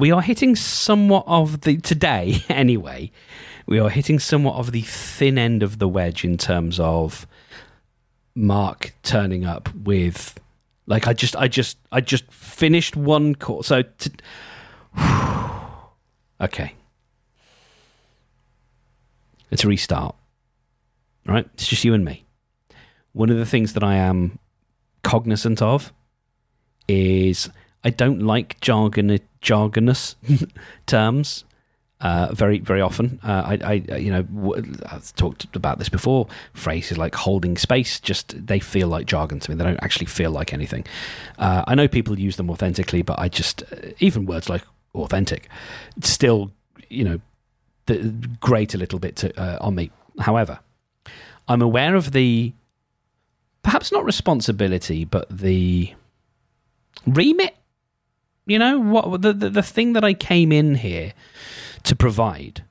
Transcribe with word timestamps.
we 0.00 0.10
are 0.10 0.22
hitting 0.22 0.56
somewhat 0.56 1.24
of 1.26 1.60
the 1.60 1.76
today 1.76 2.42
anyway. 2.48 3.12
We 3.66 3.78
are 3.78 3.90
hitting 3.90 4.18
somewhat 4.18 4.54
of 4.54 4.72
the 4.72 4.80
thin 4.80 5.36
end 5.36 5.62
of 5.62 5.78
the 5.78 5.86
wedge 5.86 6.24
in 6.24 6.38
terms 6.38 6.80
of 6.80 7.26
Mark 8.34 8.94
turning 9.02 9.44
up 9.44 9.72
with 9.74 10.40
like 10.86 11.06
I 11.06 11.12
just 11.12 11.36
I 11.36 11.48
just 11.48 11.76
I 11.92 12.00
just 12.00 12.24
finished 12.32 12.96
one 12.96 13.34
course. 13.34 13.66
So 13.66 13.82
okay. 16.40 16.74
Let's 19.50 19.64
restart. 19.66 20.14
All 21.28 21.34
right? 21.34 21.48
It's 21.54 21.66
just 21.66 21.84
you 21.84 21.92
and 21.92 22.04
me. 22.04 22.24
One 23.12 23.28
of 23.28 23.36
the 23.36 23.46
things 23.46 23.74
that 23.74 23.84
I 23.84 23.96
am 23.96 24.38
cognizant 25.02 25.60
of 25.60 25.92
is 26.88 27.50
I 27.84 27.90
don't 27.90 28.20
like 28.20 28.60
jargon 28.60 29.18
jargonous 29.42 30.16
terms 30.86 31.44
uh, 32.00 32.28
very 32.32 32.58
very 32.58 32.80
often. 32.80 33.20
Uh, 33.22 33.56
I, 33.62 33.82
I 33.90 33.96
you 33.96 34.10
know 34.10 34.22
w- 34.22 34.74
I've 34.86 35.14
talked 35.16 35.54
about 35.54 35.78
this 35.78 35.88
before. 35.88 36.28
Phrases 36.54 36.96
like 36.96 37.14
holding 37.14 37.56
space 37.56 38.00
just 38.00 38.46
they 38.46 38.58
feel 38.58 38.88
like 38.88 39.06
jargon 39.06 39.40
to 39.40 39.50
me. 39.50 39.56
They 39.56 39.64
don't 39.64 39.82
actually 39.82 40.06
feel 40.06 40.30
like 40.30 40.52
anything. 40.52 40.86
Uh, 41.38 41.64
I 41.66 41.74
know 41.74 41.88
people 41.88 42.18
use 42.18 42.36
them 42.36 42.50
authentically, 42.50 43.02
but 43.02 43.18
I 43.18 43.28
just 43.28 43.62
even 43.98 44.26
words 44.26 44.48
like 44.48 44.62
authentic 44.94 45.48
still 46.02 46.50
you 46.88 47.04
know 47.04 47.20
the, 47.86 47.98
grate 48.40 48.74
a 48.74 48.78
little 48.78 48.98
bit 48.98 49.16
to, 49.16 49.40
uh, 49.40 49.58
on 49.60 49.74
me. 49.74 49.90
However, 50.20 50.60
I'm 51.48 51.62
aware 51.62 51.96
of 51.96 52.12
the 52.12 52.52
perhaps 53.62 53.92
not 53.92 54.04
responsibility, 54.04 55.04
but 55.04 55.26
the 55.28 55.92
remit. 57.06 57.56
You 58.50 58.58
know 58.58 58.80
what 58.80 59.22
the, 59.22 59.32
the 59.32 59.48
the 59.48 59.62
thing 59.62 59.92
that 59.92 60.02
I 60.02 60.12
came 60.12 60.50
in 60.50 60.74
here 60.74 61.12
to 61.84 61.94
provide. 61.94 62.64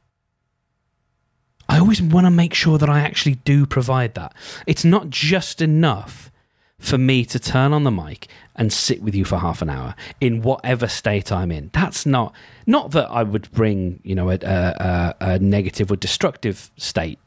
I 1.70 1.80
always 1.80 2.02
want 2.02 2.26
to 2.26 2.32
make 2.32 2.54
sure 2.54 2.78
that 2.78 2.90
I 2.90 3.00
actually 3.00 3.36
do 3.36 3.66
provide 3.66 4.14
that. 4.16 4.34
It's 4.68 4.84
not 4.84 5.10
just 5.10 5.62
enough 5.62 6.32
for 6.80 6.98
me 6.98 7.24
to 7.24 7.40
turn 7.40 7.72
on 7.72 7.86
the 7.86 7.92
mic 7.92 8.28
and 8.58 8.74
sit 8.74 9.02
with 9.02 9.16
you 9.16 9.24
for 9.24 9.38
half 9.38 9.62
an 9.62 9.70
hour 9.70 9.96
in 10.20 10.42
whatever 10.42 10.90
state 10.90 11.32
I'm 11.32 11.50
in. 11.50 11.70
That's 11.72 12.06
not 12.06 12.34
not 12.68 12.92
that 12.92 13.10
I 13.10 13.24
would 13.24 13.50
bring 13.54 14.02
you 14.04 14.16
know 14.16 14.30
a, 14.30 14.36
a, 14.42 15.16
a 15.22 15.40
negative 15.40 15.90
or 15.90 15.96
destructive 15.96 16.72
state 16.76 17.20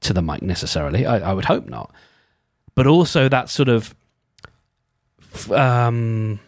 to 0.00 0.12
the 0.12 0.20
mic 0.20 0.42
necessarily. 0.42 1.06
I, 1.06 1.30
I 1.30 1.32
would 1.32 1.46
hope 1.46 1.66
not, 1.66 1.90
but 2.74 2.86
also 2.86 3.26
that 3.30 3.48
sort 3.48 3.70
of 3.70 3.94
um, 5.50 6.40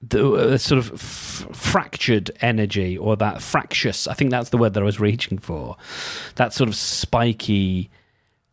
the 0.00 0.32
uh, 0.32 0.58
sort 0.58 0.78
of 0.78 0.92
f- 0.94 1.48
fractured 1.52 2.30
energy 2.40 2.96
or 2.96 3.16
that 3.16 3.42
fractious 3.42 4.06
i 4.06 4.14
think 4.14 4.30
that's 4.30 4.50
the 4.50 4.58
word 4.58 4.74
that 4.74 4.82
i 4.82 4.86
was 4.86 5.00
reaching 5.00 5.38
for 5.38 5.76
that 6.36 6.52
sort 6.52 6.68
of 6.68 6.74
spiky 6.74 7.90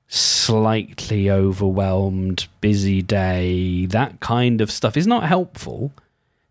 slightly 0.08 1.30
overwhelmed 1.30 2.48
busy 2.62 3.02
day 3.02 3.86
that 3.86 4.20
kind 4.20 4.62
of 4.62 4.72
stuff 4.72 4.98
is 4.98 5.06
not 5.06 5.24
helpful 5.24 5.92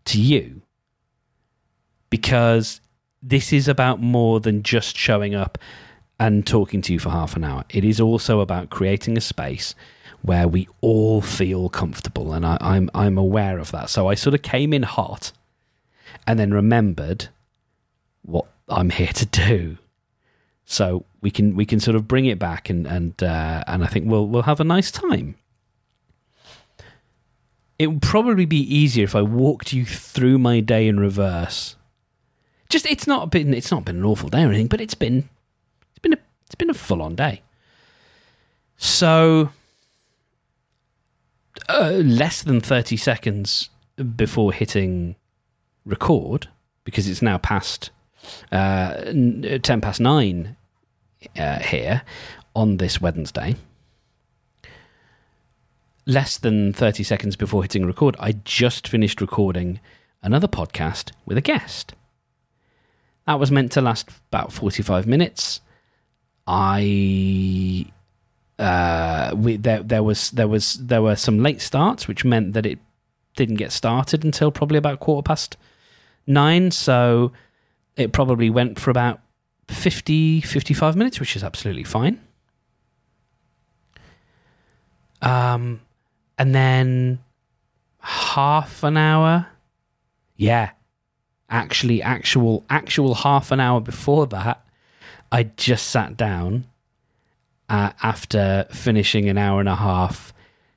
to 0.05 0.21
you 0.21 0.61
because 2.09 2.79
this 3.21 3.51
is 3.51 3.67
about 3.67 4.01
more 4.01 4.39
than 4.39 4.61
just 4.61 4.95
showing 4.95 5.33
up 5.33 5.57
and 6.19 6.45
talking 6.45 6.81
to 6.81 6.93
you 6.93 6.99
for 6.99 7.09
half 7.09 7.35
an 7.35 7.43
hour. 7.43 7.65
It 7.69 7.83
is 7.83 7.99
also 7.99 8.39
about 8.39 8.69
creating 8.69 9.17
a 9.17 9.21
space 9.21 9.75
where 10.25 10.47
we 10.47 10.67
all 10.81 11.21
feel 11.21 11.69
comfortable, 11.69 12.33
and 12.33 12.45
I, 12.45 12.57
I'm 12.61 12.89
I'm 12.93 13.17
aware 13.17 13.59
of 13.59 13.71
that. 13.71 13.89
So 13.89 14.07
I 14.07 14.15
sort 14.15 14.33
of 14.33 14.41
came 14.41 14.73
in 14.73 14.83
hot, 14.83 15.31
and 16.25 16.39
then 16.39 16.51
remembered 16.51 17.29
what 18.23 18.45
I'm 18.67 18.89
here 18.89 19.13
to 19.13 19.25
do. 19.25 19.77
So 20.65 21.05
we 21.21 21.29
can 21.29 21.55
we 21.55 21.65
can 21.65 21.79
sort 21.79 21.95
of 21.95 22.07
bring 22.07 22.25
it 22.25 22.39
back, 22.39 22.69
and 22.69 22.87
and 22.87 23.21
uh, 23.21 23.63
and 23.67 23.83
I 23.83 23.87
think 23.87 24.07
we'll 24.07 24.27
we'll 24.27 24.43
have 24.43 24.59
a 24.59 24.63
nice 24.63 24.91
time. 24.91 25.35
It 27.77 27.87
would 27.87 28.01
probably 28.01 28.45
be 28.45 28.61
easier 28.61 29.03
if 29.03 29.15
I 29.15 29.21
walked 29.21 29.73
you 29.73 29.85
through 29.85 30.39
my 30.39 30.61
day 30.61 30.87
in 30.87 30.99
reverse. 30.99 31.75
Just 32.69 32.85
it's 32.85 33.05
not 33.05 33.29
been 33.29 33.53
it's 33.53 33.71
not 33.71 33.85
been 33.85 33.97
an 33.97 34.05
awful 34.05 34.29
day 34.29 34.43
or 34.43 34.47
anything, 34.47 34.67
but 34.67 34.81
it's 34.81 34.95
been 34.95 35.29
it's 35.91 35.99
been 35.99 36.13
a 36.13 36.17
it's 36.45 36.55
been 36.55 36.69
a 36.69 36.73
full 36.73 37.01
on 37.01 37.15
day. 37.15 37.41
So 38.77 39.51
uh, 41.69 41.91
less 42.03 42.43
than 42.43 42.61
30 42.61 42.97
seconds 42.97 43.69
before 44.15 44.53
hitting 44.53 45.15
record, 45.85 46.49
because 46.83 47.07
it's 47.07 47.21
now 47.21 47.37
past 47.37 47.91
uh, 48.51 48.95
10 49.03 49.61
past 49.81 49.99
9 49.99 50.55
uh, 51.37 51.59
here 51.59 52.01
on 52.55 52.77
this 52.77 53.01
Wednesday. 53.01 53.55
Less 56.05 56.37
than 56.37 56.71
30 56.71 57.03
seconds 57.03 57.35
before 57.35 57.63
hitting 57.63 57.85
record, 57.85 58.15
I 58.19 58.33
just 58.43 58.87
finished 58.87 59.21
recording 59.21 59.79
another 60.21 60.47
podcast 60.47 61.11
with 61.25 61.37
a 61.37 61.41
guest. 61.41 61.95
That 63.25 63.39
was 63.39 63.51
meant 63.51 63.71
to 63.71 63.81
last 63.81 64.09
about 64.31 64.53
45 64.53 65.07
minutes. 65.07 65.61
I 66.45 67.87
uh, 68.57 69.33
we, 69.35 69.57
there 69.57 69.83
there 69.83 70.03
was 70.03 70.31
there 70.31 70.47
was 70.47 70.73
there 70.73 71.01
were 71.01 71.15
some 71.15 71.39
late 71.39 71.61
starts, 71.61 72.07
which 72.07 72.23
meant 72.23 72.53
that 72.53 72.65
it 72.65 72.79
didn't 73.35 73.55
get 73.55 73.71
started 73.71 74.23
until 74.23 74.51
probably 74.51 74.77
about 74.77 74.99
quarter 74.99 75.25
past 75.25 75.57
nine. 76.25 76.71
So 76.71 77.33
it 77.97 78.13
probably 78.13 78.49
went 78.49 78.79
for 78.79 78.91
about 78.91 79.19
50, 79.67 80.41
55 80.41 80.95
minutes, 80.95 81.19
which 81.19 81.35
is 81.35 81.43
absolutely 81.43 81.83
fine. 81.83 82.21
Um, 85.21 85.81
and 86.37 86.53
then 86.53 87.19
half 87.99 88.83
an 88.83 88.95
hour. 88.95 89.47
Yeah, 90.37 90.71
actually, 91.49 92.01
actual 92.01 92.65
actual 92.69 93.15
half 93.15 93.51
an 93.51 93.59
hour 93.59 93.81
before 93.81 94.27
that, 94.27 94.65
I 95.31 95.43
just 95.43 95.87
sat 95.87 96.15
down 96.15 96.67
uh, 97.69 97.91
after 98.03 98.67
finishing 98.71 99.29
an 99.29 99.37
hour 99.37 99.59
and 99.59 99.69
a 99.69 99.75
half 99.75 100.33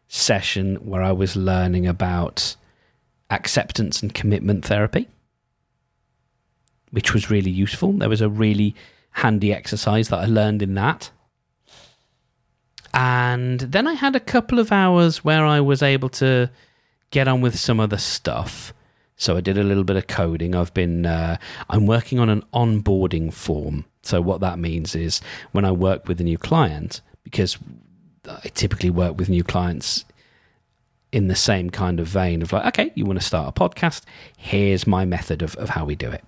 session 0.09 0.77
where 0.77 1.03
I 1.03 1.13
was 1.13 1.37
learning 1.37 1.87
about 1.87 2.57
acceptance 3.31 4.03
and 4.03 4.15
commitment 4.15 4.65
therapy, 4.65 5.09
which 6.91 7.13
was 7.13 7.31
really 7.31 7.51
useful. 7.51 7.93
There 7.93 8.09
was 8.09 8.23
a 8.23 8.29
really 8.29 8.75
handy 9.13 9.53
exercise 9.53 10.09
that 10.09 10.21
I 10.21 10.27
learned 10.27 10.63
in 10.63 10.75
that. 10.75 11.11
And 12.95 13.61
then 13.61 13.87
I 13.87 13.93
had 13.93 14.17
a 14.17 14.21
couple 14.21 14.59
of 14.59 14.73
hours 14.73 15.23
where 15.23 15.45
I 15.45 15.61
was 15.61 15.83
able 15.83 16.09
to 16.11 16.51
get 17.11 17.29
on 17.29 17.41
with 17.41 17.59
some 17.59 17.81
other 17.81 17.99
stuff. 17.99 18.73
So 19.19 19.37
I 19.37 19.43
did 19.43 19.59
a 19.59 19.65
little 19.65 19.85
bit 19.85 19.97
of 19.97 20.07
coding. 20.07 20.55
I've 20.55 20.73
been 20.73 21.05
uh, 21.05 21.37
I'm 21.69 21.87
working 21.87 22.19
on 22.19 22.31
an 22.31 22.43
onboarding 22.55 23.33
form 23.33 23.85
so 24.09 24.23
what 24.23 24.41
that 24.41 24.59
means 24.59 24.95
is 24.95 25.21
when 25.53 25.67
I 25.67 25.71
work 25.71 26.09
with 26.09 26.19
a 26.19 26.25
new 26.25 26.39
client, 26.39 27.03
because 27.25 27.59
I 28.27 28.49
typically 28.55 28.89
work 28.89 29.19
with 29.19 29.29
new 29.29 29.45
clients 29.45 30.07
in 31.13 31.29
the 31.29 31.35
same 31.35 31.69
kind 31.69 32.01
of 32.01 32.07
vein 32.07 32.41
of 32.41 32.51
like, 32.51 32.65
okay, 32.69 32.91
you 32.95 33.05
want 33.05 33.21
to 33.21 33.25
start 33.25 33.55
a 33.55 33.61
podcast? 33.61 34.05
Here's 34.37 34.87
my 34.87 35.05
method 35.05 35.43
of, 35.43 35.57
of 35.57 35.71
how 35.71 35.85
we 35.85 35.95
do 35.95 36.11
it. 36.11 36.25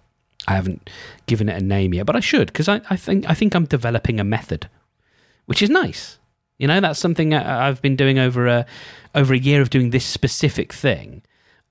I 0.46 0.56
haven't 0.56 0.90
given 1.24 1.48
it 1.48 1.56
a 1.56 1.64
name 1.64 1.94
yet, 1.94 2.04
but 2.04 2.16
I 2.16 2.20
should 2.20 2.48
because 2.48 2.68
I, 2.68 2.82
I 2.90 2.96
think 2.96 3.28
I 3.28 3.34
think 3.34 3.54
I'm 3.54 3.64
developing 3.64 4.20
a 4.20 4.24
method, 4.24 4.68
which 5.46 5.62
is 5.62 5.70
nice. 5.70 6.18
You 6.58 6.66
know, 6.66 6.80
that's 6.80 6.98
something 6.98 7.32
I've 7.32 7.80
been 7.80 7.96
doing 7.96 8.18
over 8.18 8.46
a 8.46 8.66
over 9.14 9.32
a 9.32 9.38
year 9.38 9.62
of 9.62 9.70
doing 9.70 9.88
this 9.88 10.04
specific 10.04 10.72
thing 10.72 11.22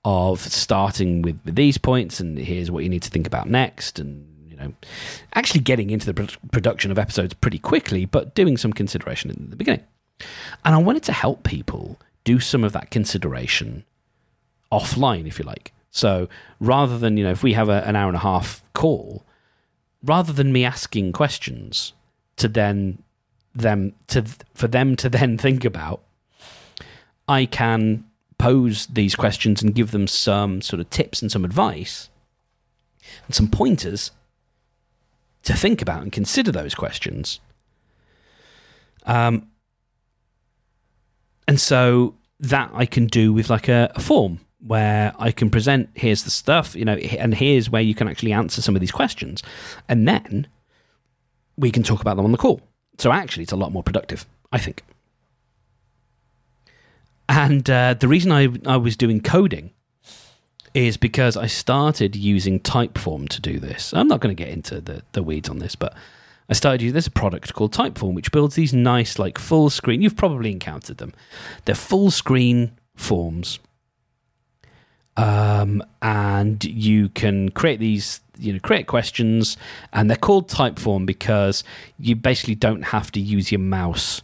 of 0.06 0.40
starting 0.40 1.22
with 1.22 1.38
these 1.44 1.78
points 1.78 2.20
and 2.20 2.38
here's 2.38 2.72
what 2.72 2.84
you 2.84 2.90
need 2.90 3.04
to 3.04 3.10
think 3.10 3.28
about 3.28 3.50
next 3.50 4.00
and 4.00 4.26
you 4.50 4.56
know, 4.56 4.74
actually 5.34 5.60
getting 5.60 5.90
into 5.90 6.12
the 6.12 6.38
production 6.52 6.92
of 6.92 6.98
episodes 7.00 7.34
pretty 7.34 7.60
quickly, 7.60 8.06
but 8.06 8.36
doing 8.36 8.58
some 8.58 8.74
consideration 8.74 9.30
in 9.30 9.50
the 9.50 9.56
beginning. 9.56 9.84
And 10.66 10.76
I 10.76 10.78
wanted 10.78 11.04
to 11.04 11.14
help 11.14 11.44
people 11.44 12.00
do 12.24 12.40
some 12.40 12.64
of 12.64 12.74
that 12.74 12.92
consideration 12.92 13.86
offline, 14.72 15.28
if 15.28 15.40
you 15.40 15.46
like. 15.46 15.74
So 15.92 16.28
rather 16.60 16.98
than, 16.98 17.18
you 17.18 17.24
know, 17.24 17.32
if 17.32 17.44
we 17.44 17.54
have 17.54 17.70
a, 17.70 17.86
an 17.88 17.96
hour 17.96 18.08
and 18.08 18.18
a 18.18 18.22
half 18.22 18.64
call, 18.74 19.26
rather 20.04 20.34
than 20.34 20.52
me 20.52 20.64
asking 20.66 21.14
questions 21.14 21.94
to 22.38 22.48
then 22.48 23.02
them 23.56 23.94
to 24.08 24.24
for 24.54 24.68
them 24.68 24.96
to 24.98 25.10
then 25.10 25.38
think 25.38 25.66
about, 25.66 26.02
I 27.28 27.46
can 27.46 28.06
pose 28.40 28.88
these 28.88 29.16
questions 29.16 29.62
and 29.62 29.76
give 29.76 29.92
them 29.92 30.08
some 30.08 30.62
sort 30.62 30.80
of 30.80 30.90
tips 30.90 31.22
and 31.22 31.32
some 31.32 31.46
advice 31.46 32.10
and 33.28 33.36
some 33.36 33.48
pointers 33.48 34.12
to 35.44 35.54
think 35.54 35.82
about 35.82 36.02
and 36.02 36.12
consider 36.12 36.52
those 36.52 36.74
questions. 36.74 37.40
Um, 39.06 39.50
and 41.48 41.60
so 41.60 42.16
that 42.40 42.72
I 42.74 42.86
can 42.86 43.08
do 43.08 43.34
with 43.34 43.50
like 43.50 43.68
a, 43.68 43.92
a 43.96 44.00
form 44.00 44.40
where 44.66 45.14
I 45.18 45.32
can 45.32 45.50
present 45.50 45.90
here's 45.96 46.24
the 46.24 46.32
stuff, 46.32 46.76
you 46.76 46.86
know, 46.86 46.96
and 46.96 47.34
here's 47.34 47.70
where 47.70 47.82
you 47.82 47.96
can 47.96 48.08
actually 48.08 48.34
answer 48.34 48.62
some 48.62 48.76
of 48.76 48.82
these 48.82 48.92
questions. 48.92 49.42
And 49.88 50.08
then 50.08 50.48
we 51.58 51.72
can 51.72 51.84
talk 51.84 52.02
about 52.02 52.16
them 52.18 52.26
on 52.26 52.32
the 52.32 52.38
call. 52.38 52.62
So 52.98 53.12
actually, 53.12 53.44
it's 53.44 53.52
a 53.52 53.58
lot 53.58 53.72
more 53.72 53.84
productive, 53.84 54.26
I 54.52 54.58
think. 54.58 54.84
And 57.30 57.70
uh, 57.70 57.94
the 57.94 58.08
reason 58.08 58.32
I, 58.32 58.50
I 58.66 58.78
was 58.78 58.98
doing 58.98 59.22
coding 59.22 59.70
is 60.74 60.98
because 60.98 61.38
I 61.38 61.46
started 61.46 62.16
using 62.16 62.60
Typeform 62.60 63.30
to 63.30 63.40
do 63.40 63.60
this. 63.60 63.94
I'm 63.94 64.08
not 64.08 64.20
going 64.20 64.36
to 64.36 64.44
get 64.44 64.52
into 64.52 64.82
the, 64.82 65.04
the 65.12 65.22
weeds 65.22 65.48
on 65.48 65.60
this, 65.60 65.76
but 65.76 65.94
I 66.50 66.54
started 66.54 66.82
using 66.82 66.96
this 66.96 67.08
product 67.08 67.54
called 67.54 67.72
Typeform, 67.72 68.16
which 68.16 68.32
builds 68.32 68.56
these 68.56 68.74
nice, 68.74 69.20
like 69.20 69.38
full 69.38 69.70
screen. 69.70 70.02
You've 70.02 70.18
probably 70.18 70.52
encountered 70.52 70.98
them. 70.98 71.14
They're 71.66 71.76
full 71.76 72.10
screen 72.10 72.72
forms, 72.96 73.60
um, 75.16 75.84
and 76.02 76.64
you 76.66 77.10
can 77.10 77.50
create 77.50 77.80
these. 77.80 78.22
You 78.42 78.54
know, 78.54 78.60
create 78.60 78.88
questions, 78.88 79.58
and 79.92 80.10
they're 80.10 80.16
called 80.16 80.48
Typeform 80.48 81.06
because 81.06 81.62
you 82.00 82.16
basically 82.16 82.56
don't 82.56 82.84
have 82.84 83.12
to 83.12 83.20
use 83.20 83.52
your 83.52 83.60
mouse 83.60 84.22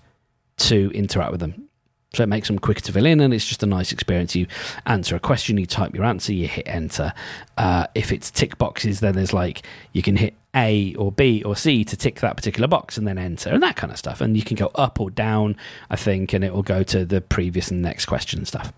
to 0.58 0.90
interact 0.96 1.32
with 1.32 1.42
them. 1.42 1.68
So 2.16 2.24
it 2.24 2.30
makes 2.30 2.48
them 2.48 2.60
quicker 2.60 2.82
to 2.82 2.92
fill 2.92 3.06
in, 3.06 3.20
and 3.20 3.34
it's 3.34 3.46
just 3.46 3.64
a 3.64 3.66
nice 3.66 3.92
experience. 3.92 4.36
You 4.36 4.48
answer 4.86 5.16
a 5.16 5.20
question, 5.20 5.58
you 5.58 5.66
type 5.66 5.94
your 5.94 6.06
answer, 6.06 6.34
you 6.34 6.48
hit 6.48 6.68
enter. 6.68 7.14
Uh, 7.58 7.88
if 7.94 8.12
it's 8.12 8.32
tick 8.32 8.58
boxes, 8.58 9.00
then 9.00 9.16
there's 9.16 9.34
like 9.34 9.64
you 9.94 10.02
can 10.02 10.16
hit 10.16 10.34
A 10.56 10.96
or 10.96 11.12
B 11.12 11.44
or 11.44 11.56
C 11.56 11.84
to 11.84 11.98
tick 11.98 12.22
that 12.22 12.36
particular 12.36 12.68
box 12.68 12.98
and 12.98 13.08
then 13.08 13.18
enter, 13.18 13.50
and 13.50 13.62
that 13.64 13.76
kind 13.76 13.92
of 13.92 14.00
stuff. 14.00 14.22
And 14.22 14.36
you 14.36 14.44
can 14.44 14.56
go 14.56 14.72
up 14.76 15.00
or 15.00 15.10
down, 15.10 15.58
I 15.90 15.96
think, 15.96 16.34
and 16.34 16.44
it 16.44 16.54
will 16.54 16.64
go 16.64 16.84
to 16.84 17.06
the 17.06 17.22
previous 17.22 17.70
and 17.70 17.82
next 17.82 18.06
question 18.06 18.46
stuff. 18.46 18.74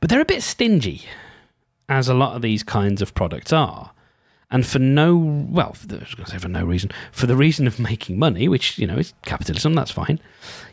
But 0.00 0.08
they're 0.08 0.20
a 0.20 0.24
bit 0.24 0.42
stingy, 0.42 1.02
as 1.88 2.08
a 2.08 2.14
lot 2.14 2.36
of 2.36 2.42
these 2.42 2.62
kinds 2.62 3.02
of 3.02 3.14
products 3.14 3.52
are 3.52 3.92
and 4.50 4.66
for 4.66 4.78
no 4.78 5.16
well, 5.16 5.68
I 5.68 5.70
was 5.70 6.14
going 6.14 6.24
to 6.24 6.30
say 6.30 6.38
for 6.38 6.48
no 6.48 6.64
reason, 6.64 6.90
for 7.12 7.26
the 7.26 7.36
reason 7.36 7.66
of 7.66 7.78
making 7.78 8.18
money, 8.18 8.48
which 8.48 8.78
you 8.78 8.86
know 8.86 8.96
is 8.96 9.14
capitalism. 9.24 9.74
That's 9.74 9.90
fine. 9.90 10.18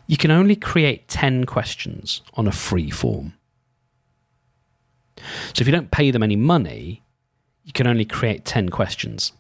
You 0.08 0.18
can 0.18 0.32
only 0.32 0.56
create 0.56 1.08
ten 1.08 1.46
questions 1.46 2.22
on 2.34 2.48
a 2.48 2.52
free 2.52 2.90
form. 2.90 3.34
So 5.18 5.62
if 5.62 5.68
you 5.68 5.72
don't 5.72 5.92
pay 5.92 6.12
them 6.12 6.24
any 6.24 6.36
money, 6.36 7.04
you 7.64 7.74
can 7.74 7.88
only 7.88 8.06
create 8.06 8.46
ten 8.46 8.70
questions. 8.70 9.34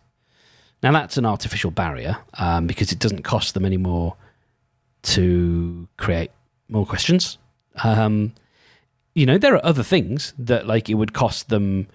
Now 0.83 0.91
that's 0.91 1.17
an 1.17 1.25
artificial 1.25 1.71
barrier 1.71 2.17
um, 2.35 2.67
because 2.67 2.91
it 2.91 2.99
doesn't 2.99 3.23
cost 3.23 3.55
them 3.55 3.65
any 3.65 3.77
more 3.77 4.15
to 5.03 5.87
create 5.97 6.31
more 6.69 6.85
questions. 6.85 7.37
Um, 7.83 8.33
you 9.15 9.25
know, 9.25 9.39
there 9.39 9.55
are 9.55 9.65
other 9.65 9.83
things 9.83 10.33
that 10.37 10.67
like 10.67 10.89
it 10.89 10.95
would 10.95 11.13
cost 11.13 11.49
them 11.49 11.87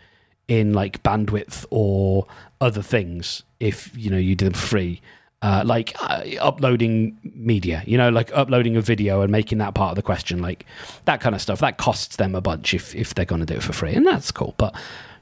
in 0.48 0.72
like 0.72 1.02
bandwidth 1.02 1.64
or 1.70 2.26
other 2.60 2.82
things 2.82 3.42
if 3.60 3.96
you 3.96 4.10
know 4.10 4.18
you 4.18 4.34
do 4.34 4.46
them 4.46 4.54
free. 4.54 5.00
Uh, 5.40 5.60
like 5.66 5.92
uh, 6.00 6.22
uploading 6.40 7.18
media 7.34 7.82
you 7.84 7.98
know 7.98 8.10
like 8.10 8.30
uploading 8.32 8.76
a 8.76 8.80
video 8.80 9.22
and 9.22 9.32
making 9.32 9.58
that 9.58 9.74
part 9.74 9.90
of 9.90 9.96
the 9.96 10.02
question 10.02 10.40
like 10.40 10.64
that 11.04 11.20
kind 11.20 11.34
of 11.34 11.42
stuff. 11.42 11.58
That 11.58 11.78
costs 11.78 12.16
them 12.16 12.34
a 12.34 12.40
bunch 12.40 12.74
if 12.74 12.94
if 12.94 13.14
they're 13.14 13.24
going 13.24 13.40
to 13.40 13.46
do 13.46 13.54
it 13.54 13.62
for 13.62 13.72
free 13.72 13.92
and 13.92 14.06
that's 14.06 14.30
cool. 14.30 14.54
But 14.56 14.74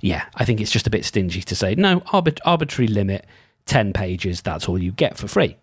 yeah 0.03 0.25
i 0.35 0.45
think 0.45 0.61
it's 0.61 0.71
just 0.71 0.87
a 0.87 0.91
bit 0.91 1.05
stingy 1.05 1.43
to 1.43 1.55
say 1.55 1.75
no 1.75 2.01
arbit- 2.01 2.39
arbitrary 2.47 2.89
limit 2.89 3.27
10 3.67 3.93
pages 3.93 4.41
that's 4.41 4.69
all 4.69 4.79
you 4.83 4.93
get 4.93 5.17
for 5.17 5.29
free. 5.29 5.57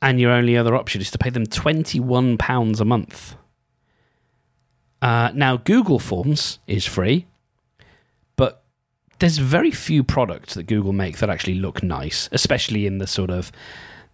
And 0.00 0.18
your 0.18 0.32
only 0.32 0.56
other 0.56 0.74
option 0.74 1.00
is 1.00 1.10
to 1.12 1.18
pay 1.18 1.30
them 1.30 1.46
21 1.46 2.36
pounds 2.38 2.80
a 2.80 2.84
month. 2.84 3.36
Uh, 5.00 5.30
now 5.34 5.56
google 5.58 5.98
forms 5.98 6.60
is 6.66 6.86
free 6.86 7.26
there's 9.22 9.38
very 9.38 9.70
few 9.70 10.02
products 10.02 10.54
that 10.54 10.64
Google 10.64 10.92
make 10.92 11.18
that 11.18 11.30
actually 11.30 11.54
look 11.54 11.80
nice, 11.80 12.28
especially 12.32 12.86
in 12.86 12.98
the 12.98 13.06
sort 13.06 13.30
of 13.30 13.52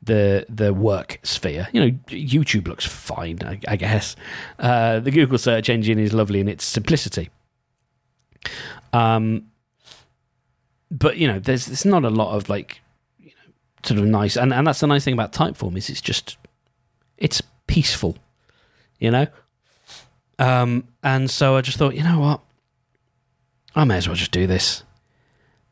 the 0.03 0.45
the 0.51 0.75
work 0.75 1.19
sphere. 1.23 1.67
You 1.73 1.81
know, 1.81 1.91
YouTube 2.09 2.69
looks 2.69 2.85
fine, 2.85 3.39
I, 3.43 3.59
I 3.67 3.77
guess. 3.77 4.17
Uh, 4.59 5.01
the 5.01 5.11
Google 5.11 5.39
search 5.39 5.71
engine 5.71 5.99
is 5.99 6.13
lovely 6.13 6.41
in 6.41 6.49
its 6.49 6.63
simplicity. 6.63 7.31
Um, 8.93 9.47
but 10.91 11.17
you 11.17 11.27
know, 11.27 11.39
there's 11.39 11.65
there's 11.65 11.87
not 11.87 12.05
a 12.05 12.11
lot 12.11 12.37
of 12.37 12.51
like, 12.51 12.83
you 13.19 13.31
know, 13.31 13.53
sort 13.85 14.01
of 14.01 14.05
nice, 14.05 14.37
and 14.37 14.53
and 14.53 14.67
that's 14.67 14.81
the 14.81 14.87
nice 14.87 15.07
thing 15.07 15.15
about 15.15 15.33
Typeform 15.33 15.79
is 15.79 15.89
it's 15.89 16.03
just 16.03 16.37
it's 17.17 17.41
peaceful, 17.67 18.19
you 18.99 19.11
know. 19.11 19.27
Um, 20.39 20.87
and 21.03 21.31
so 21.31 21.57
I 21.57 21.63
just 21.63 21.79
thought, 21.79 21.95
you 21.95 22.03
know 22.03 22.21
what, 22.21 22.43
I 23.75 23.85
may 23.85 23.97
as 23.97 24.07
well 24.07 24.15
just 24.15 24.33
do 24.33 24.47
this 24.47 24.85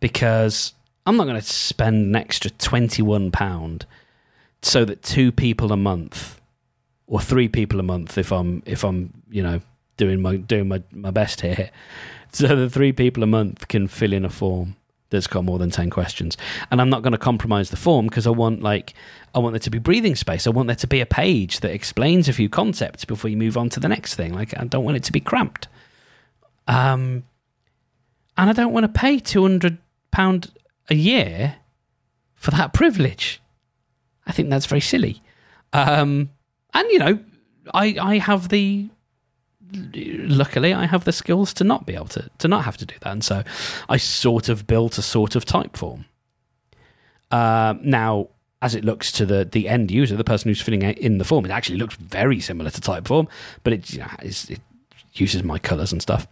because 0.01 0.75
I'm 1.07 1.17
not 1.17 1.25
going 1.25 1.41
to 1.41 1.47
spend 1.47 2.07
an 2.07 2.17
extra 2.17 2.51
£21 2.51 3.83
so 4.63 4.85
that 4.85 5.03
two 5.03 5.31
people 5.31 5.73
a 5.73 5.77
month 5.77 6.41
or 7.07 7.21
three 7.21 7.49
people 7.49 7.79
a 7.79 7.85
month 7.85 8.19
if 8.19 8.33
I'm 8.33 8.63
if 8.67 8.85
I'm 8.85 9.23
you 9.31 9.43
know 9.43 9.61
doing 9.97 10.21
my 10.21 10.37
doing 10.37 10.69
my, 10.69 10.83
my 10.93 11.11
best 11.11 11.41
here 11.41 11.71
so 12.33 12.55
that 12.55 12.71
three 12.71 12.93
people 12.93 13.23
a 13.23 13.27
month 13.27 13.69
can 13.69 13.87
fill 13.87 14.13
in 14.13 14.25
a 14.25 14.31
form 14.31 14.77
that's 15.11 15.29
got 15.29 15.45
more 15.45 15.59
than 15.59 15.71
10 15.71 15.89
questions. 15.89 16.37
And 16.71 16.81
i'm 16.81 16.91
not 16.91 17.03
going 17.03 17.13
to 17.13 17.19
compromise 17.19 17.71
the 17.71 17.77
form 17.77 18.07
because 18.07 18.27
i 18.27 18.31
want 18.31 18.63
like 18.63 18.95
i 19.35 19.39
want 19.39 19.53
there 19.53 19.61
to 19.61 19.71
be 19.71 19.79
breathing 19.79 20.17
space. 20.17 20.47
I 20.47 20.51
want 20.51 20.67
there 20.67 20.77
to 20.77 20.87
be 20.87 21.01
a 21.01 21.07
page 21.07 21.61
that 21.61 21.71
explains 21.71 22.29
a 22.29 22.33
few 22.33 22.49
concepts 22.49 23.05
before 23.05 23.31
you 23.31 23.37
move 23.37 23.57
on 23.57 23.69
to 23.71 23.81
the 23.81 23.89
next 23.89 24.17
thing. 24.17 24.35
Like 24.35 24.59
i 24.59 24.65
don't 24.65 24.85
want 24.85 24.97
it 24.97 25.05
to 25.05 25.13
be 25.13 25.21
cramped. 25.21 25.69
Um 26.67 27.25
and 28.37 28.51
i 28.51 28.53
don't 28.53 28.73
want 28.73 28.85
to 28.85 29.01
pay 29.01 29.21
200 29.21 29.79
pound 30.11 30.53
a 30.89 30.95
year 30.95 31.57
for 32.35 32.51
that 32.53 32.73
privilege. 32.73 33.41
I 34.27 34.33
think 34.33 34.51
that's 34.51 34.67
very 34.67 34.81
silly. 34.81 35.23
Um, 35.73 36.31
and 36.75 36.91
you 36.91 36.99
know, 36.99 37.19
I 37.75 37.97
I 38.01 38.19
have 38.19 38.49
the 38.49 38.89
luckily 39.95 40.73
I 40.73 40.87
have 40.87 41.05
the 41.05 41.13
skills 41.13 41.53
to 41.55 41.65
not 41.65 41.87
be 41.87 41.95
able 41.95 42.09
to 42.09 42.31
to 42.39 42.49
not 42.49 42.65
have 42.65 42.77
to 42.79 42.87
do 42.87 42.95
that, 43.01 43.13
and 43.13 43.25
so 43.25 43.43
I 43.89 43.97
sort 43.97 44.49
of 44.49 44.67
built 44.67 44.99
a 44.99 45.03
sort 45.03 45.37
of 45.37 45.45
Typeform. 45.45 46.05
Uh, 47.31 47.75
now, 47.83 48.29
as 48.63 48.75
it 48.75 48.85
looks 48.85 49.11
to 49.13 49.27
the 49.27 49.45
the 49.45 49.69
end 49.69 49.91
user, 49.91 50.17
the 50.17 50.25
person 50.25 50.49
who's 50.49 50.61
filling 50.61 50.83
in 50.83 51.19
the 51.19 51.25
form, 51.25 51.45
it 51.45 51.51
actually 51.51 51.79
looks 51.79 51.97
very 51.97 52.41
similar 52.41 52.71
to 52.71 52.81
Typeform, 52.81 53.29
but 53.65 53.73
it, 53.73 53.93
you 53.93 54.01
know, 54.01 54.09
it 54.21 54.61
uses 55.15 55.43
my 55.43 55.59
colors 55.59 55.93
and 55.93 56.03
stuff 56.03 56.27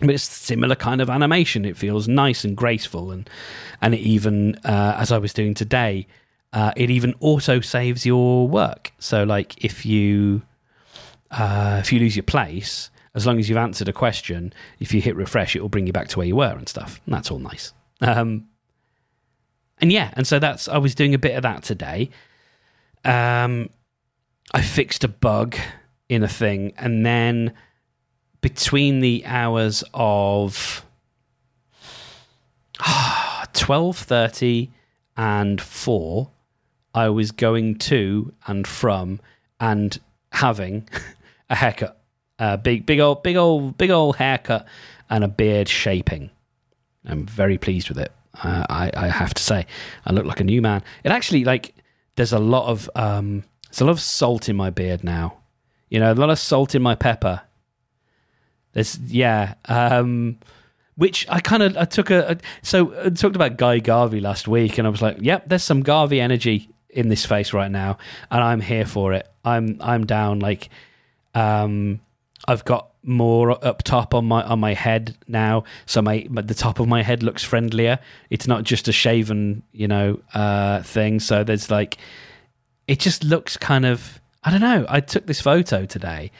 but 0.00 0.10
it's 0.10 0.28
a 0.28 0.32
similar 0.32 0.74
kind 0.74 1.00
of 1.00 1.10
animation. 1.10 1.64
It 1.64 1.76
feels 1.76 2.08
nice 2.08 2.44
and 2.44 2.56
graceful, 2.56 3.10
and 3.10 3.28
and 3.80 3.94
it 3.94 4.00
even 4.00 4.56
uh, 4.64 4.96
as 4.98 5.12
I 5.12 5.18
was 5.18 5.32
doing 5.32 5.54
today, 5.54 6.06
uh, 6.52 6.72
it 6.76 6.90
even 6.90 7.14
auto 7.20 7.60
saves 7.60 8.04
your 8.04 8.48
work. 8.48 8.92
So 8.98 9.24
like 9.24 9.64
if 9.64 9.86
you 9.86 10.42
uh, 11.30 11.78
if 11.80 11.92
you 11.92 12.00
lose 12.00 12.16
your 12.16 12.24
place, 12.24 12.90
as 13.14 13.26
long 13.26 13.38
as 13.38 13.48
you've 13.48 13.58
answered 13.58 13.88
a 13.88 13.92
question, 13.92 14.52
if 14.78 14.92
you 14.92 15.00
hit 15.00 15.16
refresh, 15.16 15.54
it 15.56 15.60
will 15.60 15.68
bring 15.68 15.86
you 15.86 15.92
back 15.92 16.08
to 16.08 16.18
where 16.18 16.26
you 16.26 16.36
were 16.36 16.52
and 16.56 16.68
stuff. 16.68 17.00
And 17.06 17.14
that's 17.14 17.30
all 17.30 17.38
nice. 17.38 17.72
Um, 18.00 18.46
and 19.80 19.92
yeah, 19.92 20.10
and 20.14 20.26
so 20.26 20.38
that's 20.38 20.68
I 20.68 20.78
was 20.78 20.94
doing 20.94 21.14
a 21.14 21.18
bit 21.18 21.36
of 21.36 21.42
that 21.42 21.62
today. 21.62 22.10
Um, 23.04 23.70
I 24.52 24.62
fixed 24.62 25.04
a 25.04 25.08
bug 25.08 25.56
in 26.08 26.22
a 26.22 26.28
thing, 26.28 26.72
and 26.76 27.06
then 27.06 27.54
between 28.40 29.00
the 29.00 29.24
hours 29.26 29.84
of 29.94 30.84
twelve 33.52 33.98
thirty 33.98 34.70
and 35.16 35.60
four, 35.60 36.30
I 36.94 37.08
was 37.08 37.30
going 37.30 37.76
to 37.78 38.32
and 38.46 38.66
from 38.66 39.20
and 39.58 39.98
having 40.32 40.88
a 41.50 41.54
haircut, 41.54 42.00
a 42.38 42.56
big, 42.56 42.86
big 42.86 43.00
old, 43.00 43.22
big 43.22 43.36
old, 43.36 43.76
big 43.76 43.90
old 43.90 44.16
haircut, 44.16 44.66
and 45.08 45.24
a 45.24 45.28
beard 45.28 45.68
shaping. 45.68 46.30
I'm 47.04 47.26
very 47.26 47.58
pleased 47.58 47.88
with 47.88 47.98
it. 47.98 48.12
Uh, 48.42 48.64
I, 48.68 48.90
I 48.94 49.08
have 49.08 49.34
to 49.34 49.42
say, 49.42 49.66
I 50.06 50.12
look 50.12 50.24
like 50.24 50.40
a 50.40 50.44
new 50.44 50.62
man. 50.62 50.82
It 51.04 51.10
actually 51.10 51.44
like 51.44 51.74
there's 52.16 52.32
a 52.32 52.38
lot 52.38 52.68
of 52.68 52.88
um, 52.94 53.44
there's 53.68 53.80
a 53.80 53.84
lot 53.84 53.92
of 53.92 54.00
salt 54.00 54.48
in 54.48 54.56
my 54.56 54.70
beard 54.70 55.04
now. 55.04 55.38
You 55.88 56.00
know, 56.00 56.12
a 56.12 56.14
lot 56.14 56.30
of 56.30 56.38
salt 56.38 56.74
in 56.74 56.82
my 56.82 56.94
pepper 56.94 57.42
there's 58.72 58.98
yeah. 58.98 59.54
Um, 59.66 60.38
which 60.96 61.26
I 61.30 61.40
kind 61.40 61.62
of 61.62 61.76
I 61.78 61.86
took 61.86 62.10
a, 62.10 62.32
a 62.32 62.36
so 62.62 62.94
I 63.06 63.08
talked 63.08 63.34
about 63.34 63.56
Guy 63.56 63.78
Garvey 63.78 64.20
last 64.20 64.46
week, 64.46 64.76
and 64.76 64.86
I 64.86 64.90
was 64.90 65.00
like, 65.00 65.16
yep, 65.20 65.48
there's 65.48 65.62
some 65.62 65.82
Garvey 65.82 66.20
energy 66.20 66.68
in 66.90 67.08
this 67.08 67.24
face 67.24 67.52
right 67.52 67.70
now, 67.70 67.98
and 68.30 68.42
I'm 68.42 68.60
here 68.60 68.84
for 68.84 69.12
it. 69.14 69.26
I'm 69.44 69.78
I'm 69.80 70.04
down. 70.04 70.40
Like, 70.40 70.68
um, 71.34 72.00
I've 72.46 72.64
got 72.64 72.90
more 73.02 73.64
up 73.64 73.82
top 73.82 74.12
on 74.12 74.26
my 74.26 74.42
on 74.42 74.60
my 74.60 74.74
head 74.74 75.16
now, 75.26 75.64
so 75.86 76.02
my 76.02 76.26
the 76.30 76.54
top 76.54 76.80
of 76.80 76.86
my 76.86 77.02
head 77.02 77.22
looks 77.22 77.42
friendlier. 77.42 77.98
It's 78.28 78.46
not 78.46 78.64
just 78.64 78.86
a 78.88 78.92
shaven, 78.92 79.62
you 79.72 79.88
know, 79.88 80.20
uh, 80.34 80.82
thing. 80.82 81.20
So 81.20 81.44
there's 81.44 81.70
like, 81.70 81.96
it 82.86 83.00
just 83.00 83.24
looks 83.24 83.56
kind 83.56 83.86
of 83.86 84.20
I 84.44 84.50
don't 84.50 84.60
know. 84.60 84.84
I 84.88 85.00
took 85.00 85.26
this 85.26 85.40
photo 85.40 85.86
today 85.86 86.30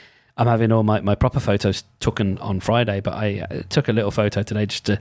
I'm 0.40 0.46
having 0.46 0.72
all 0.72 0.82
my, 0.82 1.02
my 1.02 1.14
proper 1.14 1.38
photos 1.38 1.84
taken 2.00 2.38
on 2.38 2.60
Friday, 2.60 3.00
but 3.00 3.12
I 3.12 3.46
uh, 3.50 3.62
took 3.68 3.88
a 3.88 3.92
little 3.92 4.10
photo 4.10 4.42
today 4.42 4.64
just 4.64 4.86
to 4.86 4.98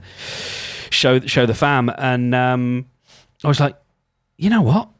show 0.90 1.18
show 1.20 1.46
the 1.46 1.54
fam, 1.54 1.90
and 1.96 2.34
um, 2.34 2.90
I 3.42 3.48
was 3.48 3.58
like, 3.58 3.74
you 4.36 4.50
know 4.50 4.60
what? 4.60 4.90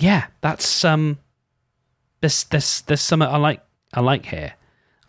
Yeah, 0.00 0.26
that's 0.40 0.84
um, 0.84 1.20
there's 2.22 2.42
there's 2.44 2.80
there's 2.82 3.00
something 3.00 3.28
I 3.28 3.36
like 3.36 3.62
I 3.94 4.00
like 4.00 4.26
here, 4.26 4.54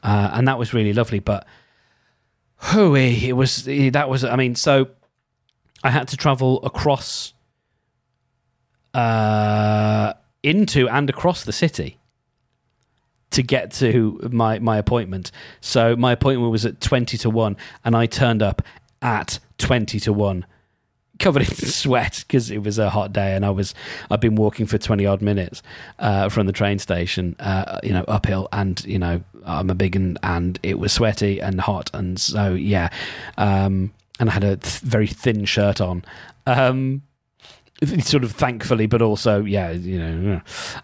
uh, 0.04 0.30
and 0.34 0.48
that 0.48 0.60
was 0.60 0.72
really 0.72 0.94
lovely. 0.94 1.18
But 1.18 1.48
hooey, 2.58 3.28
it 3.28 3.34
was 3.34 3.66
that 3.66 4.08
was 4.08 4.24
I 4.24 4.36
mean, 4.36 4.54
so 4.54 4.90
I 5.84 5.90
had 5.90 6.10
to 6.10 6.18
travel 6.18 6.64
across, 6.64 7.34
uh, 8.94 10.14
into 10.44 10.88
and 10.88 11.10
across 11.10 11.44
the 11.44 11.52
city 11.54 11.98
to 13.34 13.44
get 13.44 13.72
to 13.74 14.20
my 14.32 14.60
my 14.60 14.78
appointment. 14.78 15.32
So 15.62 15.96
my 15.96 16.14
appointment 16.14 16.52
was 16.52 16.66
at 16.66 16.82
twenty 16.82 17.18
to 17.20 17.30
one, 17.30 17.58
and 17.84 17.96
I 17.96 18.06
turned 18.06 18.42
up 18.42 18.62
at 19.02 19.40
twenty 19.58 20.00
to 20.02 20.14
one 20.14 20.46
covered 21.20 21.44
in 21.44 21.56
sweat 21.56 22.24
because 22.28 22.50
it 22.50 22.64
was 22.64 22.80
a 22.80 22.90
hot 22.90 23.14
day 23.14 23.36
and 23.36 23.46
I 23.46 23.50
was 23.52 23.76
I've 24.10 24.20
been 24.20 24.36
walking 24.36 24.66
for 24.66 24.78
twenty 24.78 25.06
odd 25.06 25.22
minutes 25.22 25.62
uh, 26.00 26.30
from 26.30 26.48
the 26.48 26.54
train 26.54 26.80
station, 26.80 27.36
uh, 27.40 27.80
you 27.84 27.92
know, 27.92 28.06
uphill, 28.08 28.48
and 28.52 28.84
you 28.86 29.00
know 29.00 29.24
I'm 29.46 29.70
a 29.70 29.76
big 29.76 29.96
and 29.96 30.18
and 30.24 30.60
it 30.64 30.80
was 30.80 30.92
sweaty 30.92 31.40
and 31.40 31.60
hot, 31.62 31.90
and 31.94 32.20
so 32.20 32.54
yeah, 32.54 32.90
um, 33.38 33.94
and 34.20 34.30
I 34.30 34.34
had 34.34 34.44
a 34.44 34.58
th- 34.58 34.80
very 34.80 35.08
thin 35.08 35.46
shirt 35.46 35.82
on. 35.82 36.04
Um, 36.46 37.04
sort 38.00 38.24
of 38.24 38.32
thankfully, 38.32 38.86
but 38.86 39.02
also, 39.02 39.44
yeah, 39.44 39.72
you 39.72 40.00
know. 40.00 40.42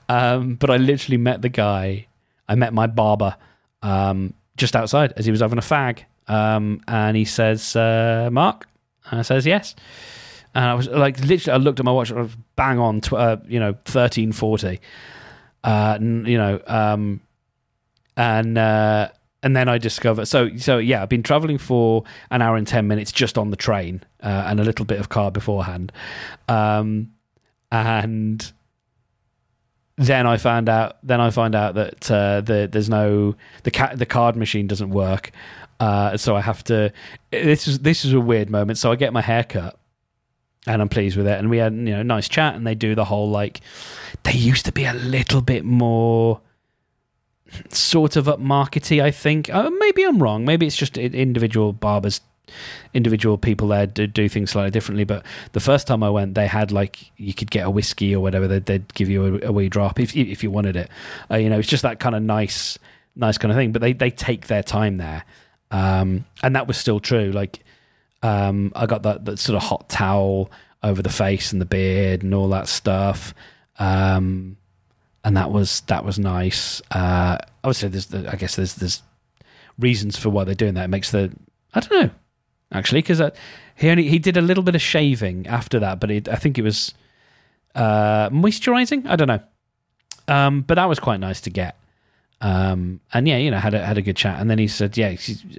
Um, 0.07 0.55
but 0.55 0.69
I 0.69 0.77
literally 0.77 1.17
met 1.17 1.41
the 1.41 1.49
guy. 1.49 2.07
I 2.49 2.55
met 2.55 2.73
my 2.73 2.87
barber 2.87 3.37
um, 3.81 4.33
just 4.57 4.75
outside 4.75 5.13
as 5.15 5.23
he 5.23 5.31
was 5.31 5.39
having 5.39 5.57
a 5.57 5.61
fag, 5.61 6.03
um, 6.27 6.81
and 6.87 7.15
he 7.15 7.23
says, 7.23 7.75
uh, 7.77 8.29
"Mark," 8.31 8.67
and 9.09 9.19
I 9.19 9.23
says, 9.23 9.45
"Yes." 9.45 9.75
and 10.55 10.65
I 10.65 10.73
was 10.73 10.87
like, 10.87 11.19
literally, 11.19 11.53
I 11.53 11.57
looked 11.57 11.79
at 11.79 11.85
my 11.85 11.91
watch, 11.91 12.11
I 12.11 12.21
was 12.21 12.35
bang 12.55 12.79
on, 12.79 13.01
tw- 13.01 13.13
uh, 13.13 13.37
you 13.47 13.59
know, 13.59 13.75
thirteen 13.85 14.31
forty, 14.31 14.79
uh, 15.63 15.97
you 16.01 16.37
know, 16.37 16.59
um, 16.65 17.21
and 18.17 18.57
uh, 18.57 19.09
and 19.43 19.55
then 19.55 19.69
I 19.69 19.77
discovered. 19.77 20.25
So 20.25 20.55
so 20.57 20.77
yeah, 20.77 21.03
I've 21.03 21.09
been 21.09 21.23
traveling 21.23 21.57
for 21.57 22.03
an 22.31 22.41
hour 22.41 22.55
and 22.57 22.67
ten 22.67 22.87
minutes 22.87 23.11
just 23.11 23.37
on 23.37 23.51
the 23.51 23.55
train, 23.55 24.03
uh, 24.23 24.45
and 24.47 24.59
a 24.59 24.63
little 24.63 24.85
bit 24.85 24.99
of 24.99 25.09
car 25.09 25.31
beforehand, 25.31 25.91
um, 26.47 27.11
and 27.71 28.51
then 29.99 30.25
I 30.25 30.37
found 30.37 30.69
out. 30.69 30.97
Then 31.03 31.19
I 31.19 31.29
find 31.29 31.53
out 31.53 31.75
that 31.75 32.09
uh, 32.09 32.41
the, 32.41 32.69
there's 32.71 32.89
no 32.89 33.35
the 33.63 33.71
ca- 33.71 33.95
the 33.95 34.05
card 34.05 34.37
machine 34.37 34.65
doesn't 34.65 34.91
work. 34.91 35.31
Uh, 35.79 36.15
so 36.15 36.35
I 36.35 36.41
have 36.41 36.63
to. 36.65 36.91
This 37.31 37.67
is 37.67 37.79
this 37.79 38.05
is 38.05 38.13
a 38.13 38.19
weird 38.19 38.49
moment. 38.49 38.79
So 38.79 38.91
I 38.91 38.95
get 38.95 39.11
my 39.11 39.21
hair 39.21 39.43
cut, 39.43 39.77
and 40.65 40.81
I'm 40.81 40.87
pleased 40.87 41.17
with 41.17 41.27
it. 41.27 41.37
And 41.37 41.49
we 41.49 41.57
had 41.57 41.73
you 41.73 41.79
know 41.79 42.01
nice 42.01 42.29
chat, 42.29 42.55
and 42.55 42.65
they 42.65 42.75
do 42.75 42.95
the 42.95 43.05
whole 43.05 43.29
like 43.29 43.59
they 44.23 44.31
used 44.31 44.65
to 44.65 44.71
be 44.71 44.85
a 44.85 44.93
little 44.93 45.41
bit 45.41 45.65
more 45.65 46.39
sort 47.69 48.15
of 48.15 48.25
upmarkety. 48.25 49.03
I 49.03 49.11
think 49.11 49.53
uh, 49.53 49.69
maybe 49.69 50.03
I'm 50.03 50.23
wrong. 50.23 50.45
Maybe 50.45 50.65
it's 50.65 50.77
just 50.77 50.97
individual 50.97 51.73
barbers. 51.73 52.21
Individual 52.93 53.37
people 53.37 53.67
there 53.67 53.87
do, 53.87 54.07
do 54.07 54.29
things 54.29 54.51
slightly 54.51 54.71
differently, 54.71 55.03
but 55.03 55.25
the 55.53 55.59
first 55.59 55.87
time 55.87 56.03
I 56.03 56.09
went, 56.09 56.35
they 56.35 56.47
had 56.47 56.71
like 56.71 57.11
you 57.17 57.33
could 57.33 57.51
get 57.51 57.65
a 57.65 57.69
whiskey 57.69 58.15
or 58.15 58.19
whatever. 58.21 58.47
They'd, 58.47 58.65
they'd 58.65 58.93
give 58.93 59.09
you 59.09 59.39
a, 59.43 59.47
a, 59.47 59.51
wee 59.51 59.69
drop 59.69 59.99
if 59.99 60.15
if 60.15 60.43
you 60.43 60.51
wanted 60.51 60.75
it. 60.75 60.89
Uh, 61.29 61.35
you 61.37 61.49
know, 61.49 61.59
it's 61.59 61.67
just 61.67 61.83
that 61.83 61.99
kind 61.99 62.15
of 62.15 62.23
nice, 62.23 62.77
nice 63.15 63.37
kind 63.37 63.51
of 63.51 63.57
thing. 63.57 63.71
But 63.71 63.81
they 63.81 63.93
they 63.93 64.11
take 64.11 64.47
their 64.47 64.63
time 64.63 64.97
there, 64.97 65.23
um, 65.71 66.25
and 66.43 66.55
that 66.55 66.67
was 66.67 66.77
still 66.77 66.99
true. 66.99 67.31
Like 67.31 67.59
um, 68.23 68.71
I 68.75 68.85
got 68.85 69.03
that, 69.03 69.25
that 69.25 69.39
sort 69.39 69.55
of 69.55 69.63
hot 69.63 69.89
towel 69.89 70.51
over 70.83 71.01
the 71.01 71.09
face 71.09 71.51
and 71.51 71.61
the 71.61 71.65
beard 71.65 72.23
and 72.23 72.33
all 72.33 72.49
that 72.49 72.67
stuff. 72.67 73.33
Um, 73.77 74.57
and 75.23 75.37
that 75.37 75.51
was 75.51 75.81
that 75.81 76.05
was 76.05 76.17
nice. 76.17 76.81
Uh, 76.91 77.37
obviously, 77.63 77.89
there's 77.89 78.07
the, 78.07 78.31
I 78.31 78.35
guess 78.35 78.55
there's 78.55 78.75
there's 78.75 79.03
reasons 79.77 80.17
for 80.17 80.29
why 80.29 80.43
they're 80.43 80.55
doing 80.55 80.75
that. 80.75 80.85
It 80.85 80.89
makes 80.89 81.11
the 81.11 81.31
I 81.73 81.79
don't 81.79 82.03
know 82.03 82.11
actually 82.71 83.01
because 83.01 83.21
he 83.75 83.89
only 83.89 84.07
he 84.07 84.19
did 84.19 84.38
a 84.38 84.41
little 84.41 84.63
bit 84.63 84.75
of 84.75 84.81
shaving 84.81 85.47
after 85.47 85.79
that, 85.79 85.99
but 85.99 86.11
it, 86.11 86.27
I 86.27 86.35
think 86.35 86.57
it 86.57 86.63
was 86.63 86.93
uh, 87.75 88.29
moisturizing. 88.29 89.05
I 89.07 89.15
don't 89.15 89.27
know, 89.27 89.41
um, 90.27 90.61
but 90.61 90.75
that 90.75 90.85
was 90.85 90.99
quite 90.99 91.19
nice 91.19 91.41
to 91.41 91.49
get. 91.49 91.75
Um, 92.41 93.01
and 93.13 93.27
yeah, 93.27 93.38
you 93.38 93.51
know, 93.51 93.57
had 93.57 93.73
a, 93.73 93.85
had 93.85 93.97
a 93.97 94.01
good 94.01 94.15
chat. 94.15 94.39
And 94.39 94.49
then 94.49 94.59
he 94.59 94.67
said, 94.67 94.97
yeah, 94.97 95.09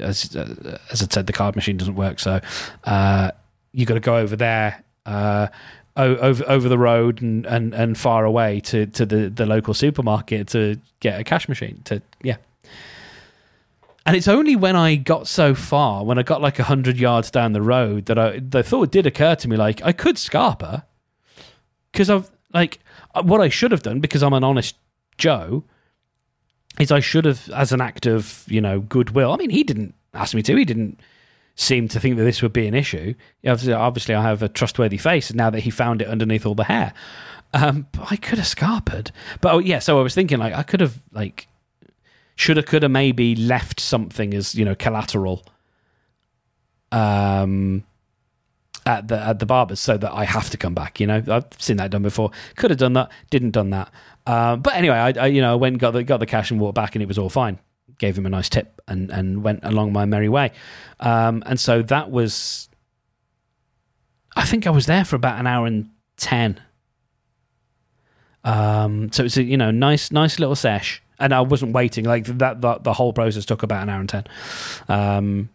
as, 0.00 0.34
as 0.34 1.02
I 1.02 1.06
said, 1.10 1.26
the 1.26 1.32
card 1.32 1.54
machine 1.56 1.76
doesn't 1.76 1.94
work. 1.94 2.18
So, 2.18 2.40
uh, 2.84 3.32
you 3.72 3.86
got 3.86 3.94
to 3.94 4.00
go 4.00 4.16
over 4.16 4.34
there, 4.34 4.82
uh, 5.06 5.48
over, 5.96 6.42
over 6.48 6.68
the 6.68 6.78
road 6.78 7.20
and, 7.20 7.44
and, 7.46 7.74
and 7.74 7.98
far 7.98 8.24
away 8.24 8.60
to, 8.60 8.86
to 8.86 9.04
the, 9.04 9.28
the 9.28 9.44
local 9.44 9.74
supermarket 9.74 10.48
to 10.48 10.80
get 11.00 11.20
a 11.20 11.24
cash 11.24 11.48
machine 11.48 11.82
to, 11.84 12.00
yeah. 12.22 12.36
And 14.10 14.16
it's 14.16 14.26
only 14.26 14.56
when 14.56 14.74
I 14.74 14.96
got 14.96 15.28
so 15.28 15.54
far, 15.54 16.04
when 16.04 16.18
I 16.18 16.24
got 16.24 16.42
like 16.42 16.58
a 16.58 16.64
hundred 16.64 16.98
yards 16.98 17.30
down 17.30 17.52
the 17.52 17.62
road, 17.62 18.06
that 18.06 18.18
I 18.18 18.40
the 18.40 18.64
thought 18.64 18.90
did 18.90 19.06
occur 19.06 19.36
to 19.36 19.46
me, 19.46 19.56
like 19.56 19.80
I 19.84 19.92
could 19.92 20.18
Scarpa, 20.18 20.84
because 21.92 22.10
I've 22.10 22.28
like 22.52 22.80
what 23.22 23.40
I 23.40 23.48
should 23.48 23.70
have 23.70 23.84
done 23.84 24.00
because 24.00 24.24
I'm 24.24 24.32
an 24.32 24.42
honest 24.42 24.74
Joe 25.16 25.62
is 26.80 26.90
I 26.90 26.98
should 26.98 27.24
have, 27.24 27.48
as 27.50 27.70
an 27.70 27.80
act 27.80 28.04
of 28.04 28.44
you 28.48 28.60
know 28.60 28.80
goodwill. 28.80 29.32
I 29.32 29.36
mean, 29.36 29.50
he 29.50 29.62
didn't 29.62 29.94
ask 30.12 30.34
me 30.34 30.42
to. 30.42 30.56
He 30.56 30.64
didn't 30.64 30.98
seem 31.54 31.86
to 31.86 32.00
think 32.00 32.16
that 32.16 32.24
this 32.24 32.42
would 32.42 32.52
be 32.52 32.66
an 32.66 32.74
issue. 32.74 33.14
Obviously, 33.46 34.14
I 34.14 34.22
have 34.22 34.42
a 34.42 34.48
trustworthy 34.48 34.98
face 34.98 35.32
now 35.32 35.50
that 35.50 35.60
he 35.60 35.70
found 35.70 36.02
it 36.02 36.08
underneath 36.08 36.46
all 36.46 36.56
the 36.56 36.64
hair. 36.64 36.94
Um, 37.54 37.86
I 38.10 38.16
could 38.16 38.38
have 38.38 38.48
scarpered. 38.48 39.12
But 39.40 39.54
oh, 39.54 39.60
yeah, 39.60 39.78
so 39.78 40.00
I 40.00 40.02
was 40.02 40.16
thinking 40.16 40.40
like 40.40 40.52
I 40.52 40.64
could 40.64 40.80
have 40.80 41.00
like 41.12 41.46
shoulda 42.40 42.62
coulda 42.62 42.88
maybe 42.88 43.36
left 43.36 43.80
something 43.80 44.32
as 44.32 44.54
you 44.54 44.64
know 44.64 44.74
collateral. 44.74 45.44
Um, 46.92 47.84
at 48.86 49.08
the 49.08 49.20
at 49.20 49.38
the 49.38 49.46
barbers 49.46 49.78
so 49.78 49.96
that 49.96 50.12
I 50.12 50.24
have 50.24 50.50
to 50.50 50.56
come 50.56 50.74
back. 50.74 51.00
You 51.00 51.06
know, 51.06 51.22
I've 51.28 51.46
seen 51.58 51.76
that 51.76 51.90
done 51.90 52.02
before. 52.02 52.30
Could 52.56 52.70
have 52.70 52.78
done 52.78 52.94
that, 52.94 53.10
didn't 53.28 53.50
done 53.50 53.70
that. 53.70 53.92
Uh, 54.26 54.56
but 54.56 54.74
anyway, 54.74 54.96
I, 54.96 55.10
I, 55.10 55.26
you 55.26 55.42
know 55.42 55.56
went 55.56 55.78
got 55.78 55.92
the 55.92 56.02
got 56.02 56.18
the 56.18 56.26
cash 56.26 56.50
and 56.50 56.58
walked 56.58 56.74
back, 56.74 56.94
and 56.94 57.02
it 57.02 57.06
was 57.06 57.18
all 57.18 57.28
fine. 57.28 57.58
Gave 57.98 58.16
him 58.16 58.24
a 58.26 58.30
nice 58.30 58.48
tip 58.48 58.80
and 58.88 59.10
and 59.10 59.44
went 59.44 59.60
along 59.62 59.92
my 59.92 60.06
merry 60.06 60.28
way. 60.28 60.52
Um, 60.98 61.42
and 61.46 61.60
so 61.60 61.82
that 61.82 62.10
was, 62.10 62.68
I 64.34 64.44
think 64.46 64.66
I 64.66 64.70
was 64.70 64.86
there 64.86 65.04
for 65.04 65.16
about 65.16 65.38
an 65.38 65.46
hour 65.46 65.66
and 65.66 65.90
ten. 66.16 66.60
Um, 68.42 69.12
so 69.12 69.24
it's 69.24 69.36
a 69.36 69.42
you 69.42 69.58
know 69.58 69.70
nice 69.70 70.10
nice 70.10 70.38
little 70.38 70.56
sesh, 70.56 71.02
and 71.20 71.32
I 71.34 71.40
wasn't 71.42 71.72
waiting 71.72 72.04
like 72.04 72.26
that. 72.26 72.60
The, 72.60 72.78
the 72.78 72.92
whole 72.92 73.12
process 73.12 73.44
took 73.44 73.62
about 73.62 73.82
an 73.82 73.88
hour 73.88 74.00
and 74.00 74.08
ten. 74.08 74.24
Um, 74.88 75.48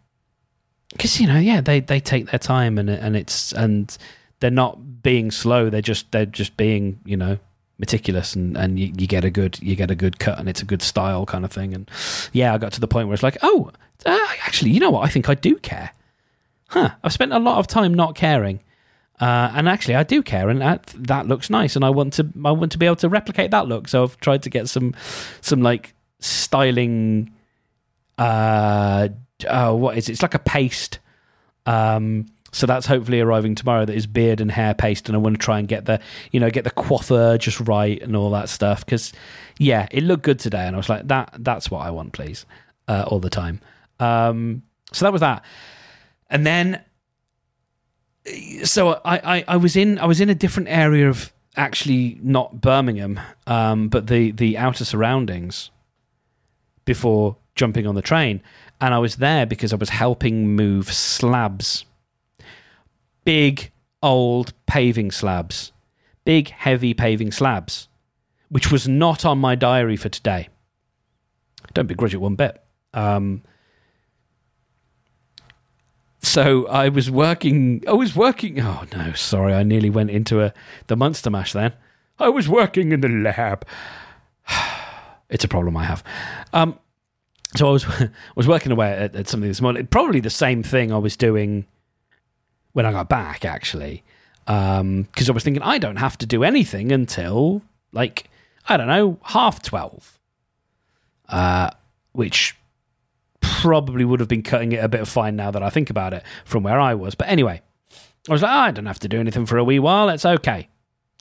because 0.91 1.19
you 1.19 1.27
know, 1.27 1.39
yeah, 1.39 1.61
they 1.61 1.81
they 1.81 1.99
take 1.99 2.31
their 2.31 2.39
time 2.39 2.77
and 2.77 2.89
and 2.89 3.15
it's 3.15 3.51
and 3.53 3.97
they're 4.39 4.51
not 4.51 5.01
being 5.01 5.31
slow. 5.31 5.69
They're 5.69 5.81
just 5.81 6.11
they're 6.11 6.25
just 6.25 6.55
being 6.57 6.99
you 7.05 7.17
know 7.17 7.37
meticulous 7.77 8.35
and 8.35 8.55
and 8.55 8.79
you, 8.79 8.93
you, 8.97 9.07
get 9.07 9.25
a 9.25 9.29
good 9.29 9.61
you 9.61 9.75
get 9.75 9.91
a 9.91 9.95
good 9.95 10.17
cut 10.17 10.39
and 10.39 10.47
it's 10.47 10.61
a 10.61 10.65
good 10.65 10.81
style 10.81 11.25
kind 11.25 11.43
of 11.43 11.51
thing. 11.51 11.73
And 11.73 11.89
yeah, 12.31 12.53
I 12.53 12.57
got 12.57 12.71
to 12.73 12.79
the 12.79 12.87
point 12.87 13.07
where 13.07 13.13
it's 13.13 13.23
like, 13.23 13.37
oh, 13.41 13.71
uh, 14.05 14.27
actually, 14.45 14.71
you 14.71 14.79
know 14.79 14.91
what? 14.91 15.05
I 15.05 15.09
think 15.09 15.29
I 15.29 15.35
do 15.35 15.55
care. 15.57 15.91
Huh? 16.69 16.91
I've 17.03 17.13
spent 17.13 17.33
a 17.33 17.39
lot 17.39 17.59
of 17.59 17.67
time 17.67 17.93
not 17.93 18.15
caring. 18.15 18.61
Uh, 19.19 19.51
and 19.53 19.69
actually, 19.69 19.95
I 19.95 20.03
do 20.03 20.21
care, 20.21 20.49
and 20.49 20.61
that 20.61 20.93
that 20.97 21.27
looks 21.27 21.49
nice, 21.49 21.75
and 21.75 21.85
I 21.85 21.89
want 21.89 22.13
to 22.13 22.29
I 22.43 22.51
want 22.51 22.71
to 22.73 22.77
be 22.77 22.85
able 22.85 22.97
to 22.97 23.09
replicate 23.09 23.51
that 23.51 23.67
look. 23.67 23.87
So 23.87 24.03
I've 24.03 24.19
tried 24.19 24.43
to 24.43 24.49
get 24.49 24.67
some 24.67 24.93
some 25.41 25.61
like 25.61 25.93
styling 26.19 27.31
uh, 28.17 29.09
oh, 29.49 29.75
what 29.75 29.97
is 29.97 30.09
it? 30.09 30.13
It's 30.13 30.21
like 30.21 30.33
a 30.33 30.39
paste. 30.39 30.99
Um, 31.65 32.27
so 32.51 32.65
that's 32.65 32.85
hopefully 32.85 33.19
arriving 33.19 33.55
tomorrow. 33.55 33.85
That 33.85 33.95
is 33.95 34.07
beard 34.07 34.39
and 34.39 34.49
hair 34.49 34.73
paste, 34.73 35.09
and 35.09 35.15
I 35.15 35.19
want 35.19 35.35
to 35.35 35.43
try 35.43 35.59
and 35.59 35.67
get 35.67 35.85
the 35.85 35.99
you 36.31 36.39
know 36.39 36.49
get 36.49 36.63
the 36.63 36.71
coiffure 36.71 37.37
just 37.37 37.59
right 37.61 38.01
and 38.01 38.15
all 38.15 38.31
that 38.31 38.49
stuff. 38.49 38.85
Because 38.85 39.11
yeah, 39.57 39.87
it 39.91 40.03
looked 40.03 40.23
good 40.23 40.39
today, 40.39 40.65
and 40.65 40.75
I 40.75 40.77
was 40.77 40.89
like 40.89 41.07
that. 41.09 41.31
That's 41.39 41.69
what 41.69 41.85
I 41.85 41.91
want, 41.91 42.13
please, 42.13 42.45
uh, 42.87 43.05
all 43.07 43.19
the 43.19 43.29
time. 43.29 43.59
Um, 43.99 44.63
so 44.93 45.05
that 45.05 45.11
was 45.11 45.21
that, 45.21 45.43
and 46.29 46.45
then 46.45 46.81
so 48.63 49.01
I, 49.05 49.37
I 49.37 49.45
I 49.47 49.57
was 49.57 49.75
in 49.75 49.99
I 49.99 50.05
was 50.05 50.21
in 50.21 50.29
a 50.29 50.35
different 50.35 50.69
area 50.69 51.09
of 51.09 51.31
actually 51.55 52.19
not 52.21 52.61
Birmingham, 52.61 53.19
um, 53.47 53.89
but 53.89 54.07
the 54.07 54.31
the 54.31 54.57
outer 54.57 54.85
surroundings 54.85 55.71
before 56.85 57.37
jumping 57.55 57.87
on 57.87 57.95
the 57.95 58.01
train 58.01 58.41
and 58.81 58.93
I 58.93 58.99
was 58.99 59.17
there 59.17 59.45
because 59.45 59.73
I 59.73 59.77
was 59.77 59.89
helping 59.89 60.55
move 60.55 60.91
slabs. 60.91 61.85
Big, 63.23 63.71
old 64.03 64.53
paving 64.65 65.11
slabs. 65.11 65.71
Big, 66.25 66.49
heavy 66.49 66.93
paving 66.93 67.31
slabs, 67.31 67.87
which 68.49 68.71
was 68.71 68.87
not 68.87 69.25
on 69.25 69.37
my 69.37 69.55
diary 69.55 69.95
for 69.95 70.09
today. 70.09 70.49
Don't 71.73 71.87
begrudge 71.87 72.13
it 72.13 72.17
one 72.17 72.35
bit. 72.35 72.61
Um, 72.93 73.43
so 76.25 76.67
I 76.67 76.89
was 76.89 77.09
working. 77.09 77.83
I 77.87 77.93
was 77.93 78.15
working. 78.15 78.59
Oh 78.59 78.83
no, 78.95 79.13
sorry, 79.13 79.53
I 79.53 79.63
nearly 79.63 79.89
went 79.89 80.11
into 80.11 80.41
a 80.41 80.53
the 80.87 80.95
monster 80.95 81.29
mash. 81.29 81.53
Then 81.53 81.73
I 82.19 82.29
was 82.29 82.49
working 82.49 82.91
in 82.91 83.01
the 83.01 83.09
lab. 83.09 83.65
it's 85.29 85.43
a 85.43 85.47
problem 85.47 85.77
I 85.77 85.85
have. 85.85 86.03
Um, 86.53 86.79
so 87.55 87.69
I 87.69 87.71
was 87.71 87.85
was 88.35 88.47
working 88.47 88.71
away 88.71 88.91
at, 88.91 89.15
at 89.15 89.27
something 89.27 89.49
this 89.49 89.61
morning. 89.61 89.87
Probably 89.87 90.19
the 90.19 90.29
same 90.29 90.63
thing 90.63 90.91
I 90.91 90.97
was 90.97 91.15
doing 91.15 91.65
when 92.73 92.85
I 92.85 92.91
got 92.91 93.07
back, 93.07 93.45
actually, 93.45 94.03
because 94.45 94.79
um, 94.81 95.07
I 95.27 95.31
was 95.31 95.43
thinking 95.43 95.63
I 95.63 95.77
don't 95.77 95.97
have 95.97 96.17
to 96.17 96.25
do 96.25 96.43
anything 96.43 96.91
until 96.91 97.61
like 97.91 98.29
I 98.67 98.77
don't 98.77 98.87
know 98.87 99.19
half 99.23 99.61
twelve, 99.61 100.17
uh, 101.29 101.69
which 102.13 102.55
probably 103.61 104.05
would 104.05 104.19
have 104.19 104.29
been 104.29 104.43
cutting 104.43 104.71
it 104.71 104.83
a 104.83 104.87
bit 104.87 105.01
of 105.01 105.09
fine 105.09 105.35
now 105.35 105.51
that 105.51 105.63
I 105.63 105.69
think 105.69 105.89
about 105.89 106.13
it 106.13 106.23
from 106.45 106.63
where 106.63 106.79
I 106.79 106.93
was. 106.93 107.15
But 107.15 107.27
anyway, 107.29 107.61
I 108.29 108.31
was 108.31 108.41
like, 108.41 108.51
oh, 108.51 108.59
I 108.59 108.71
don't 108.71 108.85
have 108.85 108.99
to 108.99 109.07
do 109.07 109.19
anything 109.19 109.45
for 109.45 109.57
a 109.57 109.63
wee 109.63 109.79
while. 109.79 110.09
It's 110.09 110.25
okay. 110.25 110.69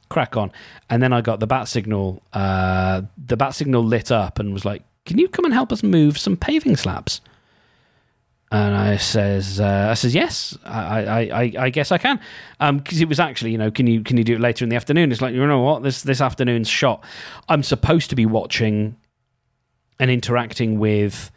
Crack 0.09 0.37
on. 0.37 0.53
And 0.91 1.03
then 1.03 1.13
I 1.13 1.21
got 1.21 1.41
the 1.41 1.47
bat 1.47 1.69
signal. 1.69 2.23
Uh, 2.33 3.03
the 3.17 3.37
bat 3.37 3.55
signal 3.55 3.83
lit 3.83 4.11
up 4.11 4.39
and 4.39 4.53
was 4.53 4.65
like, 4.65 4.83
"Can 5.07 5.19
you 5.19 5.29
come 5.29 5.45
and 5.45 5.55
help 5.55 5.73
us 5.73 5.83
move 5.83 6.19
some 6.19 6.37
paving 6.37 6.77
slabs?" 6.77 7.21
And 8.55 8.77
I 8.77 8.99
says, 8.99 9.59
uh, 9.59 9.89
I 9.91 9.95
says, 9.95 10.15
yes, 10.15 10.57
I, 10.65 11.05
I, 11.05 11.21
I, 11.21 11.53
I 11.59 11.71
guess 11.71 11.91
I 11.91 11.99
can, 11.99 12.21
because 12.61 12.99
um, 12.99 13.03
it 13.03 13.09
was 13.09 13.19
actually, 13.19 13.51
you 13.51 13.59
know, 13.59 13.73
can 13.73 13.89
you 13.89 14.05
can 14.05 14.17
you 14.17 14.23
do 14.23 14.37
it 14.37 14.41
later 14.41 14.65
in 14.65 14.69
the 14.69 14.77
afternoon? 14.77 15.11
It's 15.11 15.21
like, 15.21 15.35
you 15.35 15.45
know 15.45 15.61
what, 15.61 15.83
this 15.83 16.03
this 16.03 16.21
afternoon's 16.21 16.69
shot. 16.69 17.03
I'm 17.49 17.65
supposed 17.65 18.11
to 18.11 18.17
be 18.17 18.27
watching 18.27 18.97
and 19.99 20.09
interacting 20.09 20.79
with 20.79 21.33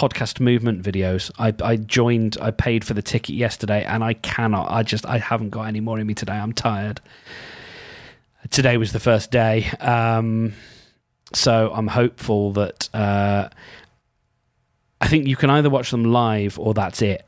podcast 0.00 0.40
movement 0.40 0.82
videos. 0.82 1.30
I, 1.38 1.54
I 1.62 1.76
joined, 1.76 2.38
I 2.40 2.50
paid 2.50 2.84
for 2.84 2.94
the 2.94 3.02
ticket 3.02 3.34
yesterday, 3.34 3.84
and 3.84 4.02
I 4.02 4.14
cannot. 4.14 4.70
I 4.70 4.82
just, 4.82 5.04
I 5.04 5.18
haven't 5.18 5.50
got 5.50 5.64
any 5.64 5.80
more 5.80 5.98
in 6.00 6.06
me 6.06 6.14
today. 6.14 6.32
I'm 6.32 6.54
tired. 6.54 7.00
Today 8.50 8.78
was 8.78 8.92
the 8.92 9.00
first 9.00 9.30
day, 9.30 9.66
um, 9.80 10.54
so 11.34 11.70
I'm 11.74 11.88
hopeful 11.88 12.52
that. 12.52 12.88
Uh, 12.94 13.48
I 15.02 15.08
think 15.08 15.26
you 15.26 15.36
can 15.36 15.50
either 15.50 15.70
watch 15.70 15.90
them 15.90 16.04
live 16.04 16.58
or 16.58 16.74
that's 16.74 17.02
it. 17.02 17.26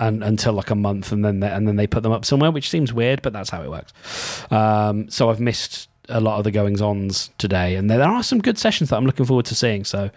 And, 0.00 0.22
until 0.22 0.52
like 0.52 0.70
a 0.70 0.76
month, 0.76 1.10
and 1.10 1.24
then 1.24 1.40
they, 1.40 1.50
and 1.50 1.66
then 1.66 1.74
they 1.74 1.88
put 1.88 2.04
them 2.04 2.12
up 2.12 2.24
somewhere, 2.24 2.52
which 2.52 2.70
seems 2.70 2.92
weird, 2.92 3.20
but 3.20 3.32
that's 3.32 3.50
how 3.50 3.62
it 3.64 3.68
works. 3.68 3.92
Um, 4.52 5.10
so 5.10 5.28
I've 5.28 5.40
missed 5.40 5.88
a 6.08 6.20
lot 6.20 6.38
of 6.38 6.44
the 6.44 6.50
goings 6.50 6.80
ons 6.80 7.30
today, 7.38 7.76
and 7.76 7.90
there 7.90 8.02
are 8.02 8.22
some 8.22 8.40
good 8.40 8.58
sessions 8.58 8.90
that 8.90 8.96
I'm 8.96 9.06
looking 9.06 9.26
forward 9.26 9.46
to 9.46 9.54
seeing. 9.54 9.84
So 9.84 10.10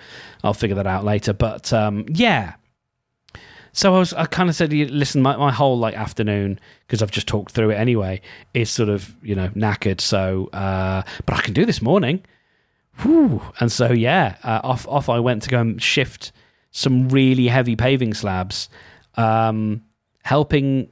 I'll 0.44 0.54
figure 0.54 0.76
that 0.76 0.88
out 0.88 1.04
later. 1.04 1.34
But 1.34 1.72
um, 1.74 2.06
yeah, 2.08 2.54
so 3.74 3.96
I 3.96 4.00
was 4.00 4.14
I 4.14 4.26
kind 4.26 4.50
of 4.50 4.56
said, 4.56 4.74
listen, 4.74 5.22
my, 5.22 5.36
my 5.38 5.52
whole 5.52 5.78
like 5.78 5.96
afternoon 5.96 6.60
because 6.86 7.02
I've 7.02 7.12
just 7.12 7.28
talked 7.28 7.54
through 7.54 7.72
it 7.72 7.76
anyway 7.76 8.22
is 8.54 8.70
sort 8.70 8.90
of 8.90 9.16
you 9.24 9.36
know 9.36 9.50
knackered. 9.50 10.02
So 10.02 10.50
uh, 10.54 11.04
but 11.26 11.36
I 11.36 11.42
can 11.42 11.54
do 11.54 11.66
this 11.66 11.82
morning. 11.82 12.24
Whew. 13.00 13.42
And 13.60 13.72
so 13.72 13.92
yeah, 13.92 14.36
uh, 14.44 14.60
off 14.64 14.88
off 14.88 15.10
I 15.10 15.20
went 15.20 15.44
to 15.44 15.50
go 15.50 15.60
and 15.60 15.82
shift 15.82 16.32
some 16.72 17.10
really 17.10 17.48
heavy 17.48 17.76
paving 17.76 18.14
slabs, 18.14 18.70
um, 19.16 19.84
helping 20.24 20.90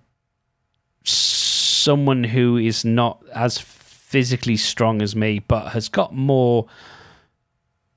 someone 1.04 2.24
who 2.24 2.58
is 2.58 2.86
not 2.86 3.24
as 3.34 3.58
physically 4.10 4.58
strong 4.58 5.04
as 5.04 5.16
me, 5.16 5.38
but 5.38 5.70
has 5.70 5.88
got 5.88 6.16
more 6.16 6.66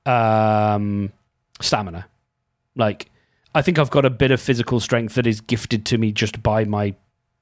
um, 0.04 1.10
stamina. 1.58 2.06
Like, 2.76 3.10
I 3.54 3.62
think 3.62 3.78
I've 3.78 3.88
got 3.88 4.04
a 4.04 4.10
bit 4.10 4.30
of 4.30 4.38
physical 4.38 4.78
strength 4.78 5.14
that 5.14 5.26
is 5.26 5.40
gifted 5.40 5.86
to 5.86 5.96
me 5.96 6.12
just 6.12 6.42
by 6.42 6.64
my, 6.66 6.94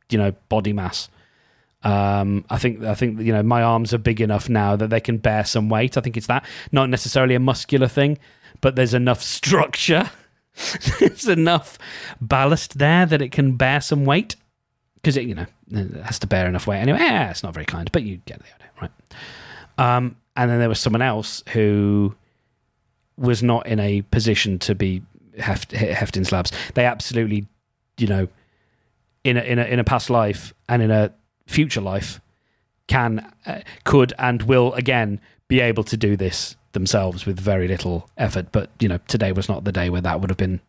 you 0.09 0.19
know, 0.19 0.31
body 0.49 0.73
mass. 0.73 1.09
Um, 1.83 2.44
I 2.49 2.59
think 2.59 2.85
I 2.85 2.94
think 2.94 3.21
you 3.21 3.33
know 3.33 3.42
my 3.42 3.62
arms 3.62 3.94
are 3.94 3.99
big 3.99 4.21
enough 4.21 4.51
now 4.51 4.77
that 4.77 4.90
they 4.90 5.01
can 5.01 5.16
bear 5.16 5.44
some 5.47 5.71
weight. 5.71 5.97
I 5.97 6.03
think 6.03 6.16
it's 6.16 6.27
that, 6.27 6.44
not 6.71 6.90
necessarily 6.90 7.35
a 7.35 7.40
muscular 7.40 7.88
thing, 7.88 8.18
but 8.61 8.77
there's 8.77 8.92
enough 8.92 9.23
structure, 9.23 10.11
there's 11.01 11.27
enough 11.27 11.79
ballast 12.21 12.79
there 12.79 13.07
that 13.07 13.23
it 13.23 13.33
can 13.33 13.57
bear 13.57 13.81
some 13.81 14.05
weight 14.05 14.37
because 14.97 15.16
it 15.16 15.25
you 15.25 15.35
know 15.35 15.47
has 16.04 16.18
to 16.20 16.26
bear 16.26 16.46
enough 16.46 16.66
weight 16.66 16.80
anyway. 16.80 16.98
It's 17.30 17.42
not 17.42 17.54
very 17.54 17.66
kind, 17.66 17.90
but 17.92 18.02
you 18.02 18.20
get 18.26 18.38
the 18.38 18.54
idea, 18.54 18.70
right? 18.80 18.90
Um, 19.78 20.16
and 20.37 20.50
then 20.50 20.59
there 20.59 20.68
was 20.68 20.80
someone 20.80 21.02
else 21.02 21.42
who 21.52 22.14
was 23.16 23.42
not 23.42 23.66
in 23.66 23.78
a 23.78 24.02
position 24.02 24.59
to 24.61 24.74
be 24.74 25.02
heft, 25.38 25.72
hefting 25.72 26.24
slabs. 26.24 26.52
They 26.74 26.87
absolutely, 26.87 27.46
you 27.98 28.06
know, 28.06 28.28
in 29.24 29.37
a, 29.37 29.40
in 29.40 29.59
a 29.59 29.64
in 29.64 29.78
a 29.78 29.85
past 29.85 30.11
life 30.11 30.54
and 30.68 30.83
in 30.83 30.90
a 30.90 31.12
future 31.46 31.80
life, 31.80 32.20
can 32.87 33.30
uh, 33.46 33.61
could 33.85 34.12
and 34.18 34.42
will 34.42 34.72
again 34.74 35.20
be 35.48 35.61
able 35.61 35.85
to 35.85 35.96
do 35.96 36.16
this 36.16 36.56
themselves 36.72 37.26
with 37.26 37.38
very 37.38 37.68
little 37.68 38.09
effort. 38.16 38.52
But 38.52 38.70
you 38.80 38.88
know, 38.88 38.98
today 39.09 39.33
was 39.33 39.48
not 39.48 39.64
the 39.64 39.72
day 39.72 39.90
where 39.90 40.00
that 40.00 40.20
would 40.20 40.30
have 40.30 40.37
been 40.37 40.61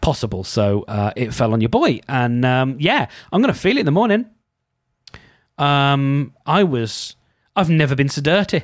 possible. 0.00 0.44
So 0.44 0.84
uh, 0.86 1.12
it 1.16 1.34
fell 1.34 1.52
on 1.52 1.60
your 1.60 1.70
boy, 1.70 2.00
and 2.08 2.44
um, 2.44 2.76
yeah, 2.78 3.08
I'm 3.32 3.42
going 3.42 3.52
to 3.52 3.58
feel 3.58 3.76
it 3.76 3.80
in 3.80 3.86
the 3.86 3.92
morning. 3.92 4.26
Um, 5.58 6.34
I 6.46 6.64
was. 6.64 7.16
I've 7.56 7.70
never 7.70 7.94
been 7.94 8.08
so 8.08 8.22
dirty. 8.22 8.62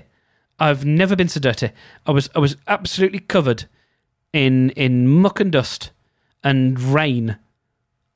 I've 0.58 0.84
never 0.84 1.16
been 1.16 1.28
so 1.28 1.40
dirty. 1.40 1.70
I 2.06 2.12
was. 2.12 2.30
I 2.34 2.38
was 2.38 2.56
absolutely 2.66 3.20
covered 3.20 3.64
in 4.32 4.70
in 4.70 5.08
muck 5.08 5.40
and 5.40 5.52
dust 5.52 5.90
and 6.42 6.80
rain 6.80 7.38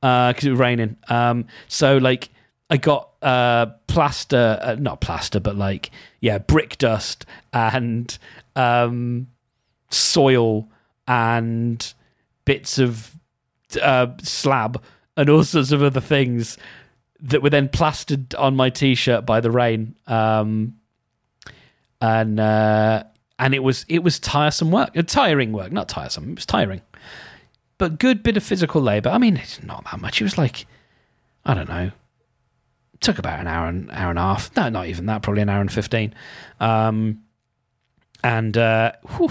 because 0.01 0.45
uh, 0.45 0.47
it 0.47 0.51
was 0.51 0.59
raining. 0.59 0.97
Um, 1.09 1.47
so 1.67 1.97
like 1.97 2.29
I 2.71 2.77
got 2.77 3.11
uh, 3.23 3.67
plaster, 3.87 4.59
uh, 4.63 4.77
not 4.79 5.01
plaster, 5.01 5.41
but 5.41 5.57
like 5.57 5.91
yeah, 6.21 6.39
brick 6.39 6.79
dust 6.79 7.25
and 7.53 8.17
um, 8.55 9.29
soil 9.91 10.69
and 11.07 11.95
bits 12.45 12.79
of 12.79 13.17
uh, 13.81 14.09
slab 14.23 14.83
and 15.17 15.29
all 15.29 15.43
sorts 15.45 15.73
of 15.73 15.83
other 15.83 16.01
things 16.01 16.59
that 17.21 17.43
were 17.43 17.51
then 17.51 17.69
plastered 17.69 18.35
on 18.35 18.57
my 18.57 18.71
t-shirt 18.71 19.27
by 19.27 19.41
the 19.41 19.51
rain. 19.51 19.95
Um, 20.07 20.75
and 22.01 22.39
uh, 22.39 23.05
and 23.39 23.55
it 23.55 23.63
was 23.63 23.85
it 23.89 24.03
was 24.03 24.19
tiresome 24.19 24.71
work, 24.71 24.97
uh, 24.97 25.03
tiring 25.03 25.53
work, 25.53 25.73
not 25.73 25.89
tiresome. 25.89 26.31
It 26.31 26.37
was 26.37 26.47
tiring, 26.47 26.81
but 27.77 27.99
good 27.99 28.23
bit 28.23 28.37
of 28.37 28.43
physical 28.43 28.81
labor. 28.81 29.11
I 29.11 29.19
mean, 29.19 29.37
it's 29.37 29.63
not 29.63 29.85
that 29.85 30.01
much. 30.01 30.21
It 30.21 30.25
was 30.25 30.39
like 30.39 30.67
I 31.45 31.55
don't 31.55 31.69
know. 31.69 31.91
Took 33.01 33.19
about 33.19 33.41
an 33.41 33.47
hour 33.47 33.69
and 33.69 33.91
hour 33.93 34.11
and 34.11 34.19
a 34.19 34.23
half. 34.23 34.55
No, 34.57 34.69
not 34.69 34.87
even 34.87 35.07
that. 35.07 35.23
Probably 35.23 35.43
an 35.43 35.49
hour 35.49 35.61
and 35.61 35.73
fifteen. 35.73 36.15
Um, 36.61 37.23
and 38.25 38.57
uh, 38.57 38.93
whew, 39.17 39.31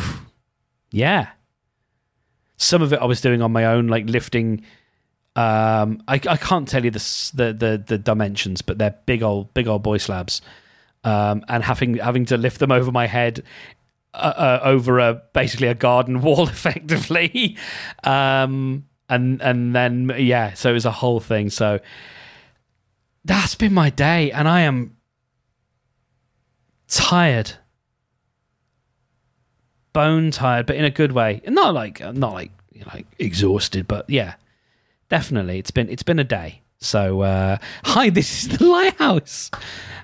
yeah, 0.91 1.29
some 2.57 2.81
of 2.81 2.93
it 2.93 2.99
I 2.99 3.05
was 3.05 3.21
doing 3.21 3.41
on 3.41 3.51
my 3.51 3.65
own, 3.65 3.87
like 3.87 4.09
lifting 4.09 4.63
um, 5.37 6.01
I, 6.07 6.15
I 6.15 6.35
can't 6.35 6.67
tell 6.67 6.83
you 6.83 6.89
the, 6.89 7.31
the, 7.35 7.53
the 7.53 7.83
the 7.85 7.97
dimensions, 7.99 8.63
but 8.63 8.79
they're 8.79 8.95
big 9.05 9.21
old 9.21 9.53
big 9.53 9.67
old 9.67 9.83
boy 9.83 9.97
slabs, 9.97 10.41
um, 11.03 11.45
and 11.47 11.63
having 11.63 11.97
having 11.97 12.25
to 12.25 12.37
lift 12.37 12.57
them 12.57 12.71
over 12.71 12.91
my 12.91 13.05
head, 13.05 13.43
uh, 14.15 14.33
uh, 14.35 14.59
over 14.63 14.97
a 14.97 15.21
basically 15.33 15.67
a 15.67 15.75
garden 15.75 16.21
wall, 16.23 16.47
effectively, 16.47 17.55
um, 18.03 18.87
and 19.09 19.39
and 19.43 19.75
then 19.75 20.11
yeah, 20.17 20.55
so 20.55 20.71
it 20.71 20.73
was 20.73 20.85
a 20.85 20.91
whole 20.91 21.19
thing. 21.19 21.51
So 21.51 21.81
that's 23.23 23.53
been 23.53 23.75
my 23.75 23.91
day, 23.91 24.31
and 24.31 24.47
I 24.47 24.61
am 24.61 24.97
tired, 26.87 27.51
bone 29.93 30.31
tired, 30.31 30.65
but 30.65 30.77
in 30.77 30.83
a 30.83 30.89
good 30.89 31.11
way, 31.11 31.41
not 31.47 31.75
like 31.75 31.99
not 32.15 32.33
like 32.33 32.51
like 32.91 33.05
exhausted, 33.19 33.87
but 33.87 34.09
yeah 34.09 34.33
definitely. 35.09 35.59
It's 35.59 35.71
been 35.71 35.89
it's 35.89 36.03
been 36.03 36.19
a 36.19 36.23
day. 36.23 36.61
So 36.79 37.21
uh, 37.21 37.57
hi, 37.85 38.09
this 38.09 38.43
is 38.43 38.57
the 38.57 38.65
lighthouse, 38.65 39.51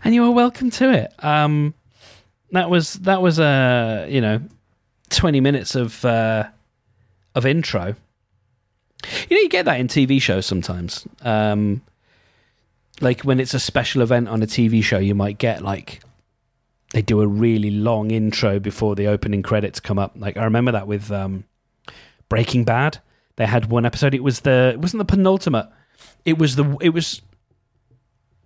and 0.04 0.14
you 0.14 0.24
are 0.26 0.32
welcome 0.32 0.70
to 0.72 0.92
it. 0.92 1.14
Um, 1.24 1.74
that 2.52 2.70
was 2.70 2.94
that 2.96 3.22
was 3.22 3.40
a 3.40 4.06
uh, 4.06 4.06
you 4.10 4.22
know 4.22 4.42
twenty 5.10 5.40
minutes 5.40 5.76
of 5.76 6.04
uh, 6.06 6.46
of 7.36 7.46
intro. 7.46 7.96
You 9.30 9.36
know, 9.36 9.42
you 9.42 9.50
get 9.50 9.66
that 9.66 9.80
in 9.80 9.88
TV 9.88 10.22
shows 10.22 10.46
sometimes. 10.46 11.06
Um, 11.22 11.82
like 13.02 13.22
when 13.22 13.40
it's 13.40 13.54
a 13.54 13.60
special 13.60 14.02
event 14.02 14.30
on 14.30 14.42
a 14.42 14.48
TV 14.48 14.82
show, 14.84 14.98
you 14.98 15.14
might 15.14 15.38
get 15.38 15.62
like 15.62 16.02
they 16.94 17.02
do 17.02 17.22
a 17.22 17.28
really 17.28 17.72
long 17.72 18.12
intro 18.12 18.60
before 18.60 18.96
the 18.96 19.08
opening 19.08 19.42
credits 19.42 19.80
come 19.80 20.00
up. 20.00 20.14
Like 20.16 20.38
I 20.38 20.46
remember 20.46 20.72
that 20.72 20.88
with 20.88 21.12
um, 21.12 21.44
Breaking 22.30 22.64
Bad 22.64 23.00
they 23.36 23.46
had 23.46 23.70
one 23.70 23.86
episode. 23.86 24.14
It 24.14 24.24
was 24.24 24.42
the 24.42 24.72
it 24.74 24.80
wasn't 24.80 25.00
the 25.00 25.06
penultimate. 25.06 25.68
It 26.26 26.38
was 26.38 26.56
the 26.56 26.78
it 26.82 26.90
was 26.90 27.22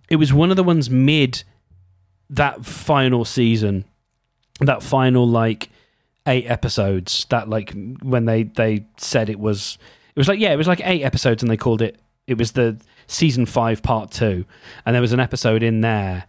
it 0.09 0.15
was 0.15 0.33
one 0.33 0.49
of 0.49 0.55
the 0.55 0.63
ones 0.63 0.89
mid 0.89 1.43
that 2.29 2.65
final 2.65 3.25
season, 3.25 3.85
that 4.59 4.81
final 4.83 5.27
like 5.27 5.69
eight 6.25 6.45
episodes. 6.45 7.25
That 7.29 7.49
like 7.49 7.73
when 8.01 8.25
they 8.25 8.43
they 8.43 8.85
said 8.97 9.29
it 9.29 9.39
was 9.39 9.77
it 10.15 10.19
was 10.19 10.27
like 10.27 10.39
yeah, 10.39 10.53
it 10.53 10.57
was 10.57 10.67
like 10.67 10.81
eight 10.83 11.03
episodes, 11.03 11.43
and 11.43 11.51
they 11.51 11.57
called 11.57 11.81
it 11.81 11.99
it 12.27 12.37
was 12.37 12.51
the 12.51 12.79
season 13.07 13.45
five 13.45 13.81
part 13.81 14.11
two, 14.11 14.45
and 14.85 14.93
there 14.93 15.01
was 15.01 15.13
an 15.13 15.19
episode 15.19 15.63
in 15.63 15.81
there 15.81 16.25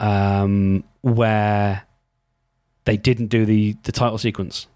um, 0.00 0.84
where 1.02 1.82
they 2.84 2.96
didn't 2.96 3.26
do 3.26 3.44
the 3.44 3.76
the 3.82 3.92
title 3.92 4.18
sequence. 4.18 4.66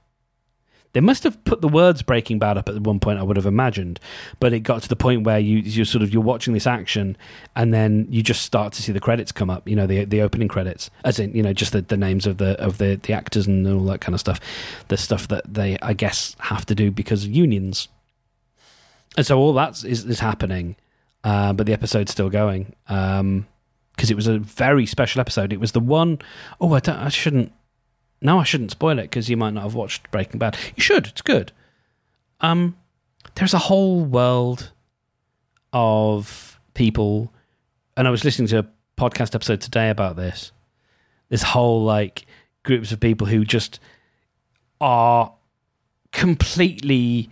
They 0.96 1.02
must 1.02 1.24
have 1.24 1.44
put 1.44 1.60
the 1.60 1.68
words 1.68 2.00
Breaking 2.00 2.38
Bad 2.38 2.56
up 2.56 2.70
at 2.70 2.80
one 2.80 3.00
point, 3.00 3.18
I 3.18 3.22
would 3.22 3.36
have 3.36 3.44
imagined, 3.44 4.00
but 4.40 4.54
it 4.54 4.60
got 4.60 4.80
to 4.80 4.88
the 4.88 4.96
point 4.96 5.24
where 5.24 5.38
you 5.38 5.58
you 5.58 5.84
sort 5.84 6.02
of 6.02 6.10
you're 6.10 6.22
watching 6.22 6.54
this 6.54 6.66
action, 6.66 7.18
and 7.54 7.74
then 7.74 8.06
you 8.08 8.22
just 8.22 8.40
start 8.40 8.72
to 8.72 8.82
see 8.82 8.92
the 8.92 8.98
credits 8.98 9.30
come 9.30 9.50
up. 9.50 9.68
You 9.68 9.76
know, 9.76 9.86
the 9.86 10.06
the 10.06 10.22
opening 10.22 10.48
credits, 10.48 10.88
as 11.04 11.18
in 11.18 11.36
you 11.36 11.42
know 11.42 11.52
just 11.52 11.72
the, 11.72 11.82
the 11.82 11.98
names 11.98 12.26
of 12.26 12.38
the 12.38 12.58
of 12.58 12.78
the 12.78 12.98
the 13.02 13.12
actors 13.12 13.46
and 13.46 13.68
all 13.68 13.84
that 13.84 14.00
kind 14.00 14.14
of 14.14 14.20
stuff, 14.20 14.40
the 14.88 14.96
stuff 14.96 15.28
that 15.28 15.44
they 15.52 15.76
I 15.82 15.92
guess 15.92 16.34
have 16.38 16.64
to 16.64 16.74
do 16.74 16.90
because 16.90 17.24
of 17.24 17.30
unions. 17.30 17.88
And 19.18 19.26
so 19.26 19.38
all 19.38 19.52
that 19.52 19.84
is 19.84 20.06
is 20.06 20.20
happening, 20.20 20.76
uh, 21.24 21.52
but 21.52 21.66
the 21.66 21.74
episode's 21.74 22.12
still 22.12 22.30
going 22.30 22.74
because 22.86 23.20
um, 23.20 23.46
it 24.00 24.16
was 24.16 24.28
a 24.28 24.38
very 24.38 24.86
special 24.86 25.20
episode. 25.20 25.52
It 25.52 25.60
was 25.60 25.72
the 25.72 25.80
one 25.80 26.20
oh 26.58 26.72
I 26.72 26.80
I 26.86 27.10
shouldn't 27.10 27.52
no, 28.20 28.38
I 28.38 28.44
shouldn't 28.44 28.70
spoil 28.70 28.98
it 28.98 29.02
because 29.02 29.28
you 29.28 29.36
might 29.36 29.52
not 29.54 29.62
have 29.64 29.74
watched 29.74 30.10
Breaking 30.10 30.38
Bad. 30.38 30.56
You 30.74 30.82
should. 30.82 31.06
It's 31.08 31.22
good. 31.22 31.52
Um, 32.40 32.76
there's 33.34 33.54
a 33.54 33.58
whole 33.58 34.04
world 34.04 34.72
of 35.72 36.58
people, 36.74 37.32
and 37.96 38.06
I 38.08 38.10
was 38.10 38.24
listening 38.24 38.48
to 38.48 38.58
a 38.60 38.66
podcast 38.98 39.34
episode 39.34 39.60
today 39.60 39.90
about 39.90 40.16
this. 40.16 40.52
This 41.28 41.42
whole 41.42 41.82
like 41.84 42.26
groups 42.62 42.92
of 42.92 43.00
people 43.00 43.26
who 43.26 43.44
just 43.44 43.80
are 44.80 45.32
completely. 46.12 47.28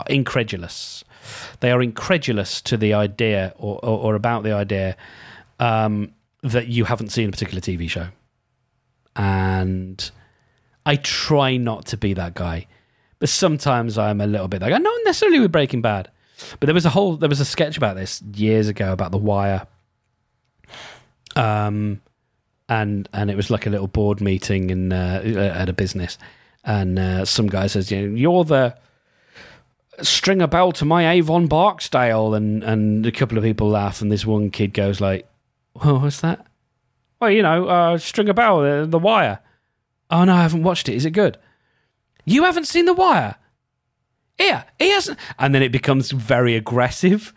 uh, 0.00 0.04
incredulous 0.08 1.04
they 1.64 1.70
are 1.70 1.80
incredulous 1.80 2.60
to 2.60 2.76
the 2.76 2.92
idea 2.92 3.54
or, 3.56 3.82
or, 3.82 3.98
or 3.98 4.14
about 4.16 4.42
the 4.42 4.52
idea 4.52 4.98
um, 5.58 6.12
that 6.42 6.68
you 6.68 6.84
haven't 6.84 7.08
seen 7.08 7.30
a 7.30 7.32
particular 7.32 7.62
TV 7.62 7.88
show. 7.88 8.08
And 9.16 10.10
I 10.84 10.96
try 10.96 11.56
not 11.56 11.86
to 11.86 11.96
be 11.96 12.12
that 12.12 12.34
guy, 12.34 12.66
but 13.18 13.30
sometimes 13.30 13.96
I'm 13.96 14.20
a 14.20 14.26
little 14.26 14.46
bit 14.46 14.60
like, 14.60 14.74
I 14.74 14.76
not 14.76 15.00
necessarily 15.06 15.40
with 15.40 15.52
Breaking 15.52 15.80
Bad, 15.80 16.10
but 16.60 16.66
there 16.66 16.74
was 16.74 16.84
a 16.84 16.90
whole, 16.90 17.16
there 17.16 17.30
was 17.30 17.40
a 17.40 17.46
sketch 17.46 17.78
about 17.78 17.96
this 17.96 18.20
years 18.20 18.68
ago 18.68 18.92
about 18.92 19.10
The 19.10 19.16
Wire. 19.16 19.66
Um, 21.34 22.02
and 22.68 23.08
and 23.14 23.30
it 23.30 23.38
was 23.38 23.50
like 23.50 23.64
a 23.64 23.70
little 23.70 23.88
board 23.88 24.20
meeting 24.20 24.68
in 24.68 24.92
uh, 24.92 25.22
at 25.54 25.70
a 25.70 25.72
business, 25.72 26.18
and 26.62 26.98
uh, 26.98 27.24
some 27.24 27.46
guy 27.46 27.68
says, 27.68 27.90
you 27.90 28.06
know, 28.06 28.14
you're 28.14 28.44
the 28.44 28.76
Stringer 30.02 30.46
Bell 30.46 30.72
to 30.72 30.84
my 30.84 31.10
Avon 31.10 31.46
Barksdale, 31.46 32.34
and 32.34 32.62
and 32.64 33.06
a 33.06 33.12
couple 33.12 33.38
of 33.38 33.44
people 33.44 33.68
laugh, 33.68 34.00
and 34.00 34.10
this 34.10 34.26
one 34.26 34.50
kid 34.50 34.72
goes 34.74 35.00
like, 35.00 35.26
"Well, 35.74 36.00
what's 36.00 36.20
that?" 36.20 36.46
Well, 37.20 37.30
you 37.30 37.42
know, 37.42 37.66
uh, 37.68 37.98
Stringer 37.98 38.34
Bell, 38.34 38.60
the, 38.60 38.86
the 38.86 38.98
Wire. 38.98 39.40
Oh 40.10 40.24
no, 40.24 40.34
I 40.34 40.42
haven't 40.42 40.62
watched 40.62 40.88
it. 40.88 40.94
Is 40.94 41.04
it 41.04 41.12
good? 41.12 41.38
You 42.24 42.44
haven't 42.44 42.66
seen 42.66 42.86
The 42.86 42.94
Wire? 42.94 43.36
Yeah, 44.38 44.64
he 44.78 44.90
hasn't. 44.90 45.18
And 45.38 45.54
then 45.54 45.62
it 45.62 45.72
becomes 45.72 46.10
very 46.10 46.56
aggressive. 46.56 47.32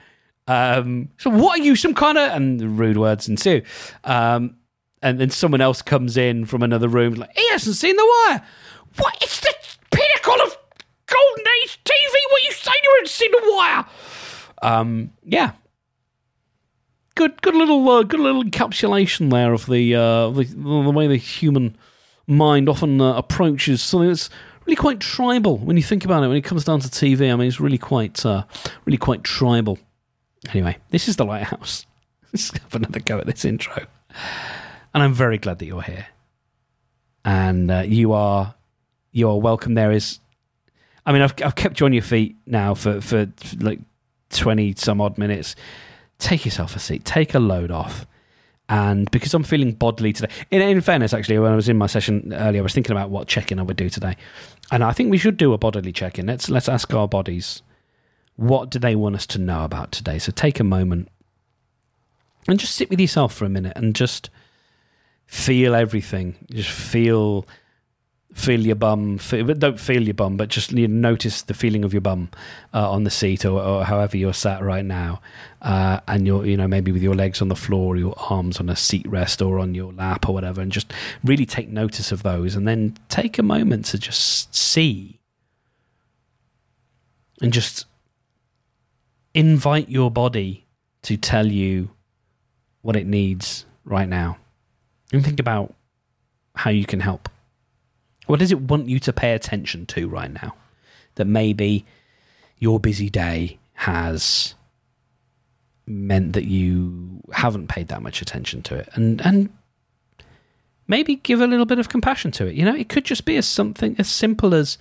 Um, 0.47 1.09
so 1.17 1.29
what 1.29 1.59
are 1.59 1.63
you, 1.63 1.75
some 1.75 1.93
kind 1.93 2.17
of 2.17 2.31
and 2.31 2.79
rude 2.79 2.97
words 2.97 3.27
ensue. 3.27 3.61
Um, 4.03 4.57
and 5.01 5.19
then 5.19 5.29
someone 5.29 5.61
else 5.61 5.81
comes 5.81 6.17
in 6.17 6.45
from 6.45 6.63
another 6.63 6.87
room, 6.87 7.15
like 7.15 7.35
he 7.37 7.47
hasn't 7.49 7.75
seen 7.75 7.95
The 7.95 8.13
Wire. 8.27 8.43
What? 8.97 9.17
It's 9.21 9.39
the 9.41 9.53
Golden 11.07 11.45
Age 11.63 11.79
TV. 11.83 12.13
What 12.31 12.43
you 12.43 12.51
saying? 12.51 12.75
You 12.83 12.93
haven't 12.95 13.09
seen 13.09 13.31
Wire? 13.33 13.85
Um, 14.61 15.11
yeah. 15.23 15.51
Good, 17.15 17.41
good 17.41 17.55
little, 17.55 17.87
uh, 17.89 18.03
good 18.03 18.19
little 18.19 18.43
encapsulation 18.43 19.31
there 19.31 19.53
of 19.53 19.65
the, 19.65 19.95
uh, 19.95 20.29
the 20.29 20.43
the 20.43 20.91
way 20.91 21.07
the 21.07 21.15
human 21.17 21.75
mind 22.27 22.69
often 22.69 23.01
uh, 23.01 23.13
approaches 23.13 23.81
something 23.81 24.09
that's 24.09 24.29
really 24.65 24.75
quite 24.75 24.99
tribal 24.99 25.57
when 25.57 25.77
you 25.77 25.83
think 25.83 26.05
about 26.05 26.23
it. 26.23 26.27
When 26.27 26.37
it 26.37 26.43
comes 26.43 26.65
down 26.65 26.81
to 26.81 26.87
TV, 26.87 27.31
I 27.31 27.35
mean, 27.35 27.47
it's 27.47 27.59
really 27.59 27.79
quite, 27.79 28.23
uh, 28.25 28.43
really 28.85 28.97
quite 28.97 29.23
tribal. 29.23 29.79
Anyway, 30.51 30.77
this 30.91 31.07
is 31.07 31.15
the 31.15 31.25
lighthouse. 31.25 31.85
Let's 32.33 32.51
have 32.51 32.75
another 32.75 32.99
go 32.99 33.17
at 33.17 33.25
this 33.25 33.45
intro, 33.45 33.87
and 34.93 35.01
I'm 35.01 35.13
very 35.13 35.37
glad 35.37 35.59
that 35.59 35.65
you're 35.65 35.81
here, 35.81 36.07
and 37.25 37.71
uh, 37.71 37.83
you 37.85 38.11
are 38.13 38.53
you 39.11 39.29
are 39.29 39.39
welcome. 39.39 39.73
There 39.73 39.91
is 39.91 40.19
I 41.07 41.13
mean, 41.13 41.21
I've 41.21 41.33
I've 41.43 41.55
kept 41.55 41.79
you 41.79 41.85
on 41.85 41.93
your 41.93 42.03
feet 42.03 42.35
now 42.45 42.75
for 42.75 43.01
for, 43.01 43.27
like 43.59 43.79
twenty 44.29 44.75
some 44.75 45.01
odd 45.01 45.17
minutes. 45.17 45.55
Take 46.19 46.45
yourself 46.45 46.75
a 46.75 46.79
seat. 46.79 47.05
Take 47.05 47.33
a 47.33 47.39
load 47.39 47.71
off. 47.71 48.05
And 48.69 49.09
because 49.11 49.33
I'm 49.33 49.43
feeling 49.43 49.71
bodily 49.71 50.11
today, 50.11 50.33
in, 50.51 50.61
in 50.61 50.81
fairness, 50.81 51.13
actually, 51.13 51.39
when 51.39 51.53
I 51.53 51.55
was 51.55 51.69
in 51.69 51.77
my 51.77 51.87
session 51.87 52.33
earlier, 52.33 52.61
I 52.61 52.63
was 52.63 52.73
thinking 52.73 52.91
about 52.91 53.09
what 53.09 53.29
check 53.29 53.49
in 53.49 53.59
I 53.59 53.61
would 53.61 53.77
do 53.77 53.89
today, 53.89 54.17
and 54.69 54.83
I 54.83 54.91
think 54.91 55.09
we 55.09 55.17
should 55.17 55.37
do 55.37 55.53
a 55.53 55.57
bodily 55.57 55.93
check 55.93 56.19
in. 56.19 56.25
Let's 56.25 56.49
let's 56.49 56.67
ask 56.67 56.93
our 56.93 57.07
bodies 57.07 57.61
what 58.35 58.69
do 58.69 58.77
they 58.77 58.95
want 58.95 59.15
us 59.15 59.25
to 59.27 59.39
know 59.39 59.63
about 59.63 59.93
today. 59.93 60.19
So 60.19 60.33
take 60.33 60.59
a 60.59 60.65
moment 60.65 61.07
and 62.49 62.59
just 62.59 62.75
sit 62.75 62.89
with 62.89 62.99
yourself 62.99 63.33
for 63.33 63.45
a 63.45 63.49
minute 63.49 63.73
and 63.77 63.95
just 63.95 64.29
feel 65.25 65.73
everything. 65.73 66.35
Just 66.51 66.69
feel 66.69 67.47
feel 68.37 68.59
your 68.59 68.75
bum, 68.75 69.17
feel, 69.17 69.45
don't 69.47 69.79
feel 69.79 70.03
your 70.03 70.13
bum, 70.13 70.37
but 70.37 70.47
just 70.47 70.71
you 70.71 70.87
notice 70.87 71.41
the 71.41 71.55
feeling 71.55 71.83
of 71.83 71.91
your 71.91 72.01
bum 72.01 72.29
uh, 72.71 72.89
on 72.89 73.03
the 73.03 73.09
seat 73.09 73.43
or, 73.43 73.59
or, 73.59 73.83
however 73.83 74.15
you're 74.15 74.33
sat 74.33 74.61
right 74.61 74.85
now, 74.85 75.19
uh, 75.63 75.99
and 76.07 76.27
you're 76.27 76.45
you 76.45 76.55
know 76.55 76.67
maybe 76.67 76.91
with 76.91 77.01
your 77.01 77.15
legs 77.15 77.41
on 77.41 77.47
the 77.47 77.55
floor, 77.55 77.97
your 77.97 78.13
arms 78.29 78.59
on 78.59 78.69
a 78.69 78.75
seat 78.75 79.07
rest 79.07 79.41
or 79.41 79.57
on 79.57 79.73
your 79.73 79.91
lap 79.91 80.29
or 80.29 80.33
whatever, 80.33 80.61
and 80.61 80.71
just 80.71 80.93
really 81.23 81.47
take 81.47 81.67
notice 81.69 82.11
of 82.11 82.21
those, 82.21 82.55
and 82.55 82.67
then 82.67 82.95
take 83.09 83.39
a 83.39 83.43
moment 83.43 83.85
to 83.85 83.97
just 83.97 84.53
see 84.53 85.19
and 87.41 87.51
just 87.51 87.85
invite 89.33 89.89
your 89.89 90.11
body 90.11 90.65
to 91.01 91.17
tell 91.17 91.47
you 91.47 91.89
what 92.83 92.95
it 92.95 93.07
needs 93.07 93.65
right 93.83 94.07
now, 94.07 94.37
and 95.11 95.25
think 95.25 95.39
about 95.39 95.73
how 96.55 96.69
you 96.69 96.85
can 96.85 96.99
help. 96.99 97.29
What 98.27 98.39
does 98.39 98.51
it 98.51 98.61
want 98.61 98.87
you 98.87 98.99
to 98.99 99.13
pay 99.13 99.33
attention 99.33 99.85
to 99.87 100.07
right 100.07 100.31
now? 100.31 100.55
That 101.15 101.25
maybe 101.25 101.85
your 102.59 102.79
busy 102.79 103.09
day 103.09 103.57
has 103.73 104.53
meant 105.85 106.33
that 106.33 106.45
you 106.45 107.21
haven't 107.31 107.67
paid 107.67 107.87
that 107.87 108.01
much 108.01 108.21
attention 108.21 108.61
to 108.63 108.75
it, 108.75 108.89
and 108.93 109.21
and 109.21 109.49
maybe 110.87 111.15
give 111.15 111.41
a 111.41 111.47
little 111.47 111.65
bit 111.65 111.79
of 111.79 111.89
compassion 111.89 112.31
to 112.31 112.47
it. 112.47 112.55
You 112.55 112.65
know, 112.65 112.75
it 112.75 112.89
could 112.89 113.05
just 113.05 113.25
be 113.25 113.37
as 113.37 113.47
something 113.47 113.95
as 113.97 114.07
simple 114.07 114.53
as 114.53 114.77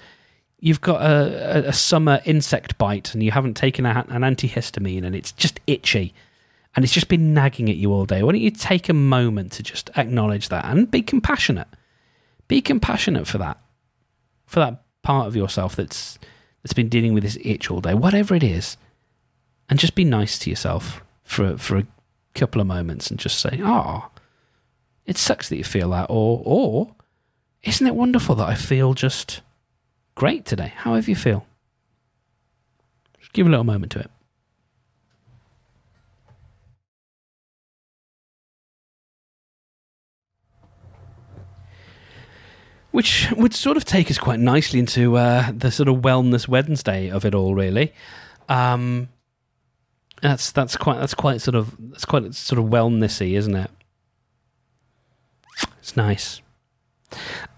you've 0.61 0.81
got 0.81 1.03
a, 1.03 1.69
a, 1.69 1.73
summer 1.73 2.21
insect 2.25 2.79
bite 2.79 3.13
and 3.13 3.23
you 3.23 3.31
haven't 3.31 3.55
taken 3.55 3.85
a, 3.85 4.07
an 4.09 4.23
antihistamine 4.23 5.05
and 5.05 5.15
it's 5.15 5.33
just 5.33 5.61
itchy 5.67 6.15
and 6.75 6.85
it's 6.85 6.95
just 6.95 7.09
been 7.09 7.35
nagging 7.35 7.69
at 7.69 7.77
you 7.77 7.93
all 7.93 8.07
day. 8.07 8.23
Why 8.23 8.33
don't 8.33 8.41
you 8.41 8.51
take 8.51 8.89
a 8.89 8.95
moment 8.95 9.53
to 9.53 9.63
just 9.63 9.91
acknowledge 9.97 10.49
that 10.49 10.65
and 10.65 10.91
be 10.91 11.03
compassionate? 11.03 11.69
Be 12.49 12.61
compassionate 12.61 13.27
for 13.27 13.39
that, 13.39 13.59
for 14.47 14.61
that 14.61 14.83
part 15.03 15.27
of 15.27 15.37
yourself 15.37 15.77
that's 15.77 16.19
that's 16.63 16.73
been 16.73 16.89
dealing 16.89 17.15
with 17.15 17.23
this 17.23 17.39
itch 17.43 17.71
all 17.71 17.81
day, 17.81 17.95
whatever 17.95 18.35
it 18.35 18.43
is, 18.43 18.77
and 19.69 19.79
just 19.79 19.95
be 19.95 20.05
nice 20.05 20.39
to 20.41 20.51
yourself 20.51 21.03
for 21.23 21.57
for 21.59 21.77
a 21.79 21.87
couple 22.35 22.61
of 22.61 22.67
moments 22.67 23.11
and 23.11 23.21
just 23.21 23.39
say, 23.39 23.61
"Ah, 23.63 24.11
oh, 24.11 24.21
it 25.05 25.17
sucks 25.17 25.49
that 25.49 25.57
you 25.57 25.65
feel 25.65 25.91
that," 25.91 26.07
or 26.11 26.43
"or 26.45 26.95
isn't 27.63 27.87
it 27.87 27.95
wonderful 27.95 28.35
that 28.37 28.49
I 28.49 28.55
feel 28.55 28.95
just 28.95 29.41
great 30.15 30.45
today?" 30.45 30.73
However 30.77 31.11
you 31.11 31.17
feel, 31.17 31.47
just 33.21 33.33
give 33.33 33.47
a 33.47 33.51
little 33.51 33.65
moment 33.65 33.93
to 33.93 34.01
it. 34.01 34.11
Which 42.97 43.31
would 43.37 43.53
sort 43.53 43.77
of 43.77 43.85
take 43.85 44.11
us 44.11 44.17
quite 44.17 44.41
nicely 44.41 44.79
into 44.79 45.19
uh, 45.19 45.53
the 45.55 45.71
sort 45.71 45.87
of 45.87 45.97
wellness 45.97 46.49
Wednesday 46.49 47.11
of 47.11 47.27
it 47.27 47.35
all, 47.35 47.55
really. 47.55 47.93
Um, 48.49 49.11
that's 50.23 50.51
that's 50.51 50.79
quite 50.79 50.99
that's 50.99 51.13
quite 51.13 51.43
sort 51.43 51.57
of 51.57 51.77
that's 51.91 52.07
quite 52.07 52.35
sort 52.35 52.59
of 52.59 52.71
wellnessy, 52.71 53.37
isn't 53.37 53.55
it? 53.55 53.71
It's 55.79 55.95
nice. 55.95 56.41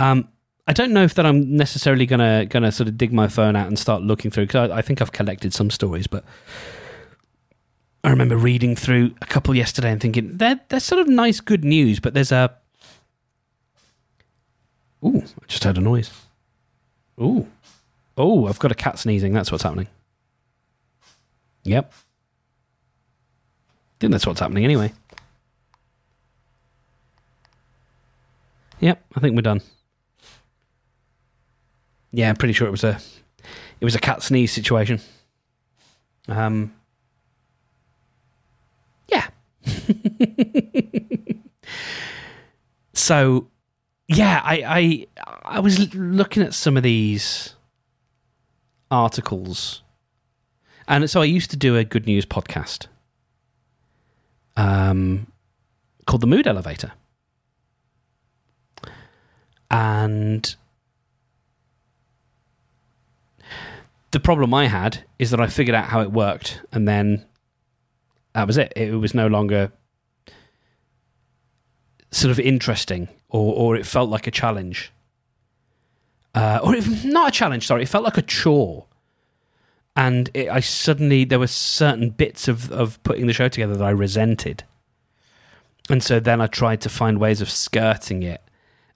Um, 0.01 0.29
I 0.66 0.72
don't 0.72 0.92
know 0.92 1.05
if 1.05 1.14
that 1.14 1.24
I'm 1.24 1.57
necessarily 1.57 2.05
gonna 2.05 2.44
gonna 2.46 2.72
sort 2.72 2.88
of 2.88 2.98
dig 2.98 3.12
my 3.12 3.29
phone 3.29 3.55
out 3.55 3.68
and 3.68 3.79
start 3.79 4.03
looking 4.03 4.33
through 4.33 4.46
because 4.46 4.72
I, 4.72 4.79
I, 4.79 4.83
think 4.83 5.01
I've 5.01 5.12
collected 5.12 5.55
some 5.55 5.70
stories, 5.70 6.09
but 6.09 6.24
I 8.03 8.11
remember 8.11 8.37
reading 8.37 8.74
through 8.74 9.14
a 9.22 9.27
couple 9.27 9.55
yesterday 9.55 9.92
and 9.92 10.01
thinking 10.01 10.37
they're 10.38 10.59
they're 10.68 10.81
sort 10.81 11.01
of 11.01 11.07
nice, 11.07 11.38
good 11.38 11.64
news, 11.64 12.01
but 12.01 12.12
there's 12.12 12.33
a. 12.33 12.57
Ooh, 15.04 15.22
I 15.22 15.46
just 15.46 15.64
heard 15.64 15.78
a 15.78 15.80
noise. 15.80 16.11
Ooh, 17.20 17.46
oh, 18.16 18.46
I've 18.46 18.58
got 18.58 18.72
a 18.72 18.76
cat 18.76 18.98
sneezing. 18.98 19.32
That's 19.32 19.52
what's 19.52 19.64
happening. 19.64 19.88
Yep. 21.64 21.92
I 21.92 21.96
think 24.00 24.12
that's 24.12 24.26
what's 24.26 24.40
happening 24.40 24.64
anyway. 24.64 24.92
Yep, 28.80 29.04
I 29.16 29.20
think 29.20 29.34
we're 29.34 29.42
done. 29.42 29.61
Yeah, 32.12 32.30
I'm 32.30 32.37
pretty 32.37 32.54
sure 32.54 32.68
it 32.68 32.70
was 32.70 32.84
a 32.84 32.98
it 33.80 33.84
was 33.84 33.94
a 33.94 33.98
cat 33.98 34.22
sneeze 34.22 34.52
situation. 34.52 35.00
Um 36.28 36.72
Yeah. 39.08 39.26
so 42.94 43.48
yeah, 44.09 44.40
I, 44.42 44.62
I 44.66 45.07
I 45.44 45.61
was 45.61 45.94
looking 45.94 46.42
at 46.42 46.55
some 46.55 46.77
of 46.77 46.83
these 46.83 47.55
articles. 48.90 49.83
And 50.88 51.09
so 51.11 51.21
I 51.21 51.27
used 51.27 51.51
to 51.51 51.57
do 51.57 51.77
a 51.77 51.85
good 51.85 52.07
news 52.07 52.25
podcast 52.25 52.87
um, 54.57 55.27
called 56.07 56.23
The 56.23 56.27
Mood 56.27 56.47
Elevator. 56.47 56.92
And 59.71 60.57
the 64.12 64.21
problem 64.21 64.55
I 64.55 64.68
had 64.68 65.05
is 65.18 65.31
that 65.31 65.40
I 65.40 65.47
figured 65.49 65.75
out 65.75 65.85
how 65.85 66.01
it 66.01 66.11
worked, 66.11 66.62
and 66.73 66.88
then 66.88 67.27
that 68.33 68.47
was 68.47 68.57
it. 68.57 68.73
It 68.75 68.94
was 68.94 69.12
no 69.12 69.27
longer 69.27 69.71
sort 72.11 72.31
of 72.31 72.40
interesting, 72.40 73.09
or 73.29 73.55
or 73.55 73.77
it 73.77 73.87
felt 73.87 74.11
like 74.11 74.27
a 74.27 74.31
challenge, 74.31 74.92
uh, 76.35 76.61
or 76.62 76.75
it, 76.75 77.05
not 77.05 77.29
a 77.29 77.31
challenge. 77.31 77.66
Sorry, 77.66 77.83
it 77.83 77.88
felt 77.88 78.05
like 78.05 78.18
a 78.18 78.23
chore. 78.23 78.87
And 79.97 80.31
it, 80.33 80.49
I 80.49 80.61
suddenly 80.61 81.25
there 81.25 81.40
were 81.40 81.49
certain 81.49 82.11
bits 82.11 82.49
of 82.49 82.71
of 82.71 83.03
putting 83.03 83.27
the 83.27 83.33
show 83.33 83.49
together 83.49 83.75
that 83.75 83.85
I 83.85 83.90
resented, 83.90 84.64
and 85.90 86.03
so 86.03 86.21
then 86.21 86.40
I 86.40 86.47
tried 86.47 86.81
to 86.83 86.88
find 86.88 87.18
ways 87.18 87.40
of 87.40 87.51
skirting 87.51 88.23
it, 88.23 88.42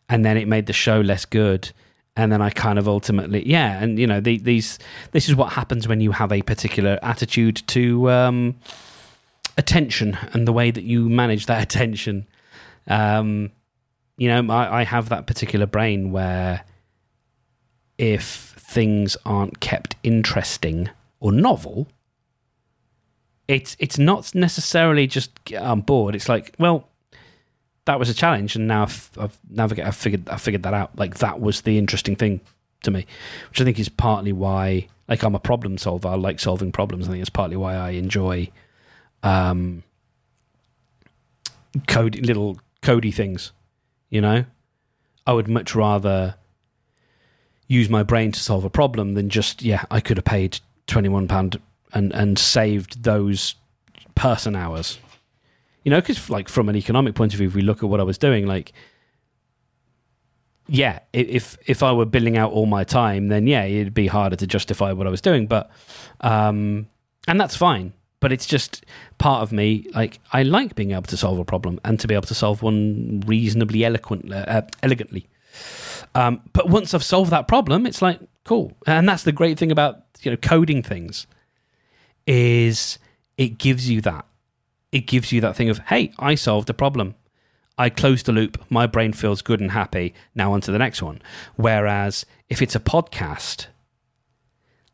and 0.09 0.25
then 0.25 0.37
it 0.37 0.47
made 0.47 0.67
the 0.67 0.73
show 0.73 1.01
less 1.01 1.25
good 1.25 1.73
and 2.17 2.31
then 2.31 2.43
I 2.43 2.51
kind 2.51 2.79
of 2.79 2.89
ultimately, 2.89 3.49
yeah, 3.49 3.83
and 3.83 3.99
you 3.99 4.07
know, 4.07 4.21
the, 4.21 4.39
these 4.39 4.79
this 5.13 5.29
is 5.29 5.35
what 5.35 5.53
happens 5.53 5.89
when 5.89 6.01
you 6.01 6.13
have 6.13 6.31
a 6.31 6.43
particular 6.43 6.99
attitude 7.03 7.63
to 7.69 8.11
um, 8.11 8.57
attention 9.57 10.19
and 10.33 10.47
the 10.47 10.53
way 10.53 10.71
that 10.71 10.85
you 10.85 11.09
manage 11.09 11.47
that 11.47 11.63
attention. 11.75 12.27
Um, 12.87 13.53
you 14.17 14.29
know, 14.29 14.53
I, 14.53 14.81
I 14.81 14.85
have 14.85 15.09
that 15.09 15.27
particular 15.27 15.67
brain 15.67 16.13
where 16.13 16.65
if 17.99 18.55
things 18.59 19.17
aren't 19.25 19.61
kept 19.61 19.97
interesting 20.03 20.91
or 21.21 21.33
novel, 21.33 21.89
it's 23.49 23.77
it's 23.79 23.99
not 23.99 24.35
necessarily 24.35 25.07
just 25.07 25.31
I'm 25.53 25.81
bored. 25.81 26.15
It's 26.15 26.29
like, 26.29 26.55
well, 26.59 26.89
that 27.85 27.99
was 27.99 28.09
a 28.09 28.15
challenge, 28.15 28.57
and 28.57 28.67
now 28.69 28.83
I've, 28.83 29.11
I've 29.19 29.39
navigated. 29.49 29.89
I've 29.89 29.97
figured. 29.97 30.29
I 30.29 30.37
figured 30.37 30.63
that 30.63 30.75
out. 30.75 30.97
Like 30.99 31.19
that 31.19 31.41
was 31.41 31.63
the 31.63 31.79
interesting 31.79 32.17
thing 32.17 32.41
to 32.85 32.91
me, 32.91 33.07
which 33.51 33.61
I 33.61 33.65
think 33.65 33.79
is 33.79 33.89
partly 33.89 34.33
why. 34.33 34.89
Like 35.09 35.23
I'm 35.23 35.35
a 35.35 35.41
problem 35.41 35.79
solver. 35.79 36.09
I 36.09 36.15
like 36.15 36.41
solving 36.41 36.73
problems. 36.73 37.09
I 37.09 37.13
think 37.13 37.21
it's 37.21 37.31
partly 37.31 37.57
why 37.57 37.75
I 37.75 37.91
enjoy 37.91 38.51
um, 39.23 39.83
code 41.87 42.17
little 42.25 42.59
cody 42.83 43.11
things. 43.11 43.53
You 44.11 44.21
know, 44.21 44.45
I 45.27 45.33
would 45.33 45.49
much 45.49 45.75
rather 45.75 46.35
use 47.67 47.89
my 47.89 48.03
brain 48.03 48.33
to 48.33 48.41
solve 48.41 48.65
a 48.65 48.71
problem 48.71 49.15
than 49.15 49.31
just 49.31 49.63
yeah. 49.63 49.85
I 49.91 50.01
could 50.01 50.19
have 50.19 50.25
paid 50.25 50.61
twenty 50.87 51.09
one 51.09 51.29
pound 51.29 51.61
and 51.95 52.13
and 52.13 52.39
saved 52.39 53.05
those 53.05 53.55
person 54.15 54.55
hours 54.55 54.99
you 55.85 55.91
know, 55.91 56.01
because 56.01 56.31
like 56.31 56.49
from 56.49 56.69
an 56.69 56.77
economic 56.77 57.15
point 57.15 57.33
of 57.35 57.39
view, 57.39 57.49
if 57.49 57.55
we 57.55 57.63
look 57.63 57.83
at 57.83 57.89
what 57.89 58.01
I 58.01 58.05
was 58.05 58.19
doing, 58.19 58.47
like, 58.47 58.73
yeah, 60.69 61.01
if 61.13 61.59
if 61.67 61.83
I 61.83 61.93
were 61.93 62.07
billing 62.07 62.37
out 62.37 62.53
all 62.53 62.67
my 62.67 62.85
time, 62.85 63.29
then 63.29 63.47
yeah, 63.47 63.65
it'd 63.65 63.95
be 63.95 64.07
harder 64.07 64.37
to 64.37 64.47
justify 64.47 64.93
what 64.93 65.07
I 65.07 65.11
was 65.11 65.21
doing. 65.21 65.47
But, 65.47 65.71
um, 66.21 66.89
and 67.27 67.41
that's 67.41 67.57
fine. 67.57 67.93
But 68.23 68.33
it's 68.33 68.47
just 68.47 68.87
part 69.19 69.43
of 69.43 69.53
me. 69.53 69.87
Like 69.95 70.21
I 70.33 70.43
like 70.45 70.75
being 70.75 70.93
able 70.93 71.03
to 71.03 71.17
solve 71.17 71.39
a 71.39 71.45
problem 71.45 71.79
and 71.85 72.01
to 72.01 72.09
be 72.09 72.15
able 72.15 72.29
to 72.29 72.35
solve 72.35 72.63
one 72.63 73.23
reasonably 73.27 73.85
eloquent, 73.85 74.33
uh, 74.33 74.63
elegantly. 74.83 75.29
Um, 76.15 76.41
but 76.53 76.71
once 76.71 76.95
I've 76.95 77.05
solved 77.05 77.31
that 77.33 77.49
problem, 77.49 77.85
it's 77.85 78.01
like 78.01 78.21
cool. 78.45 78.73
And 78.87 79.09
that's 79.09 79.25
the 79.25 79.33
great 79.33 79.59
thing 79.59 79.71
about 79.71 80.05
you 80.23 80.31
know 80.31 80.39
coding 80.39 80.83
things 80.83 81.27
is 82.27 82.99
it 83.37 83.59
gives 83.59 83.91
you 83.91 84.01
that 84.03 84.25
it 84.93 85.07
gives 85.07 85.33
you 85.33 85.41
that 85.41 85.57
thing 85.57 85.71
of, 85.71 85.79
hey, 85.79 86.13
I 86.19 86.35
solved 86.35 86.71
a 86.71 86.75
problem. 86.75 87.15
I 87.79 87.89
closed 87.89 88.27
the 88.27 88.33
loop. 88.33 88.63
My 88.71 88.87
brain 88.87 89.15
feels 89.15 89.41
good 89.41 89.59
and 89.59 89.71
happy. 89.71 90.15
Now 90.35 90.53
on 90.53 90.61
to 90.61 90.71
the 90.71 90.79
next 90.79 91.03
one. 91.03 91.23
Whereas 91.57 92.27
if 92.51 92.61
it's 92.61 92.77
a 92.77 92.81
podcast 92.81 93.67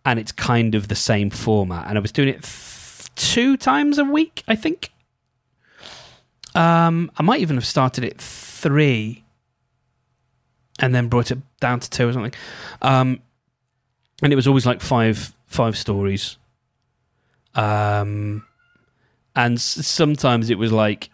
and 0.05 0.21
it's 0.21 0.33
kind 0.33 0.77
of 0.77 0.87
the 0.87 0.95
same 0.95 1.29
format, 1.29 1.89
and 1.89 1.99
I 1.99 2.01
was 2.01 2.13
doing 2.13 2.29
it 2.29 2.45
th- 2.45 2.78
two 3.19 3.57
times 3.57 3.99
a 3.99 4.05
week, 4.05 4.43
I 4.49 4.55
think. 4.55 4.91
Um, 6.55 7.11
I 7.19 7.23
might 7.23 7.41
even 7.41 7.57
have 7.57 7.67
started 7.67 8.05
it 8.05 8.19
three 8.21 9.25
and 10.79 10.95
then 10.95 11.09
brought 11.09 11.31
it 11.31 11.39
down 11.61 11.81
to 11.81 11.91
two 11.91 12.09
or 12.09 12.13
something. 12.13 12.35
Um, 12.81 13.21
and 14.23 14.33
it 14.33 14.37
was 14.37 14.47
always 14.49 14.65
like 14.65 14.81
five 14.81 15.33
five 15.47 15.77
stories. 15.77 16.37
Um, 17.55 18.47
and 19.35 19.61
sometimes 19.61 20.51
it 20.51 20.59
was 20.59 20.73
like 20.73 21.11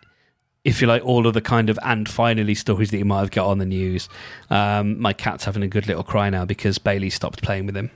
if 0.64 0.80
you 0.80 0.86
like 0.86 1.04
all 1.04 1.26
of 1.26 1.34
the 1.34 1.42
kind 1.42 1.68
of 1.68 1.78
and 1.82 2.08
finally 2.08 2.54
stories 2.54 2.90
that 2.90 2.98
you 2.98 3.04
might 3.04 3.20
have 3.20 3.30
got 3.30 3.46
on 3.46 3.58
the 3.58 3.66
news. 3.66 4.08
Um, 4.50 5.00
my 5.00 5.12
cat's 5.12 5.44
having 5.44 5.62
a 5.62 5.68
good 5.68 5.86
little 5.86 6.02
cry 6.02 6.30
now 6.30 6.44
because 6.44 6.78
Bailey 6.78 7.10
stopped 7.10 7.42
playing 7.42 7.66
with 7.66 7.76
him. 7.76 7.90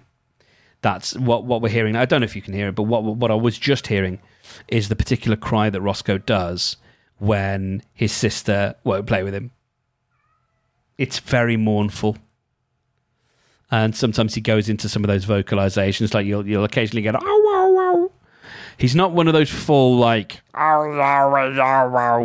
That's 0.81 1.17
what 1.17 1.45
what 1.45 1.61
we're 1.61 1.69
hearing. 1.69 1.97
I 1.97 2.05
don't 2.05 2.21
know 2.21 2.25
if 2.25 2.37
you 2.37 2.43
can 2.43 2.55
hear 2.55 2.69
it, 2.69 2.75
but 2.75 2.85
what 2.85 3.03
what 3.03 3.31
I 3.31 3.35
was 3.35 3.59
just 3.59 3.89
hearing 3.89 4.21
is 4.69 4.89
the 4.89 4.97
particular 4.97 5.37
cry 5.37 5.71
that 5.71 5.81
Roscoe 5.81 6.19
does 6.19 6.77
when 7.19 7.83
his 7.95 8.13
sister 8.13 8.75
won't 8.85 9.07
play 9.07 9.23
with 9.23 9.35
him. 9.35 9.51
It's 10.97 11.19
very 11.19 11.57
mournful. 11.57 12.17
And 13.71 13.95
sometimes 13.95 14.35
he 14.35 14.41
goes 14.41 14.69
into 14.69 14.89
some 14.89 15.05
of 15.05 15.09
those 15.09 15.27
vocalizations, 15.27 16.15
like 16.15 16.27
you'll 16.27 16.47
you'll 16.47 16.65
occasionally 16.65 17.03
get 17.03 17.15
oh 17.17 17.21
wow 17.21 17.71
wow 17.73 18.11
He's 18.79 18.95
not 18.95 19.13
one 19.13 19.27
of 19.27 19.35
those 19.35 19.51
full 19.51 19.97
like 19.97 20.41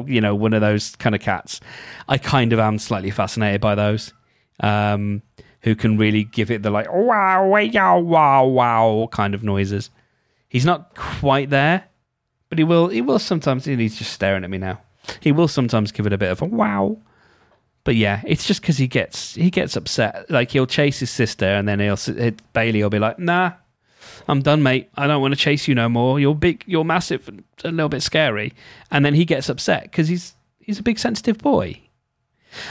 you 0.07 0.21
know 0.21 0.35
one 0.35 0.53
of 0.53 0.61
those 0.61 0.95
kind 0.97 1.15
of 1.15 1.21
cats. 1.21 1.59
I 2.07 2.19
kind 2.19 2.53
of 2.53 2.59
am 2.59 2.77
slightly 2.77 3.09
fascinated 3.09 3.59
by 3.59 3.73
those. 3.73 4.13
Um, 4.59 5.23
who 5.63 5.75
can 5.75 5.97
really 5.97 6.23
give 6.23 6.51
it 6.51 6.61
the 6.61 6.69
like 6.69 6.91
wow 6.91 7.47
wow 7.47 7.99
wow 7.99 8.45
wow 8.45 9.09
kind 9.11 9.33
of 9.33 9.43
noises. 9.43 9.89
He's 10.47 10.65
not 10.65 10.95
quite 10.95 11.49
there, 11.49 11.85
but 12.49 12.57
he 12.57 12.63
will. 12.63 12.89
He 12.89 13.01
will 13.01 13.19
sometimes. 13.19 13.65
He's 13.65 13.97
just 13.97 14.13
staring 14.13 14.43
at 14.43 14.49
me 14.49 14.59
now. 14.59 14.81
He 15.19 15.31
will 15.31 15.47
sometimes 15.47 15.91
give 15.91 16.05
it 16.05 16.13
a 16.13 16.17
bit 16.17 16.31
of 16.31 16.41
a 16.41 16.45
wow. 16.45 16.97
But 17.83 17.95
yeah, 17.95 18.21
it's 18.25 18.45
just 18.45 18.61
because 18.61 18.77
he 18.77 18.87
gets 18.87 19.35
he 19.35 19.49
gets 19.49 19.75
upset. 19.75 20.29
Like 20.29 20.51
he'll 20.51 20.67
chase 20.67 20.99
his 20.99 21.09
sister, 21.09 21.45
and 21.45 21.67
then 21.67 21.79
he'll 21.79 21.97
Bailey 22.53 22.83
will 22.83 22.89
be 22.89 22.99
like, 22.99 23.19
"Nah, 23.19 23.53
I'm 24.27 24.41
done, 24.41 24.63
mate. 24.63 24.89
I 24.95 25.07
don't 25.07 25.21
want 25.21 25.33
to 25.33 25.39
chase 25.39 25.67
you 25.67 25.75
no 25.75 25.89
more. 25.89 26.19
You're 26.19 26.35
big, 26.35 26.63
you're 26.65 26.83
massive, 26.83 27.29
a 27.63 27.71
little 27.71 27.89
bit 27.89 28.03
scary. 28.03 28.53
And 28.91 29.05
then 29.05 29.13
he 29.13 29.25
gets 29.25 29.49
upset 29.49 29.83
because 29.83 30.07
he's 30.07 30.33
he's 30.59 30.79
a 30.79 30.83
big 30.83 30.99
sensitive 30.99 31.37
boy. 31.37 31.81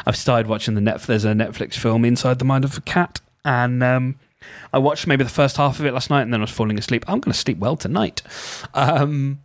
I've 0.07 0.17
started 0.17 0.47
watching 0.47 0.75
the 0.75 0.81
Netflix. 0.81 1.07
There's 1.07 1.25
a 1.25 1.33
Netflix 1.33 1.75
film, 1.75 2.05
Inside 2.05 2.39
the 2.39 2.45
Mind 2.45 2.65
of 2.65 2.77
a 2.77 2.81
Cat, 2.81 3.21
and 3.45 3.83
um, 3.83 4.17
I 4.73 4.79
watched 4.79 5.07
maybe 5.07 5.25
the 5.25 5.31
first 5.31 5.57
half 5.57 5.79
of 5.81 5.87
it 5.87 5.93
last 5.93 6.11
night, 6.11 6.23
and 6.23 6.33
then 6.33 6.41
I 6.41 6.45
was 6.45 6.51
falling 6.51 6.79
asleep. 6.79 7.05
I'm 7.07 7.21
going 7.21 7.33
to 7.33 7.39
sleep 7.39 7.59
well 7.59 7.77
tonight. 7.77 8.23
Um, 8.75 9.41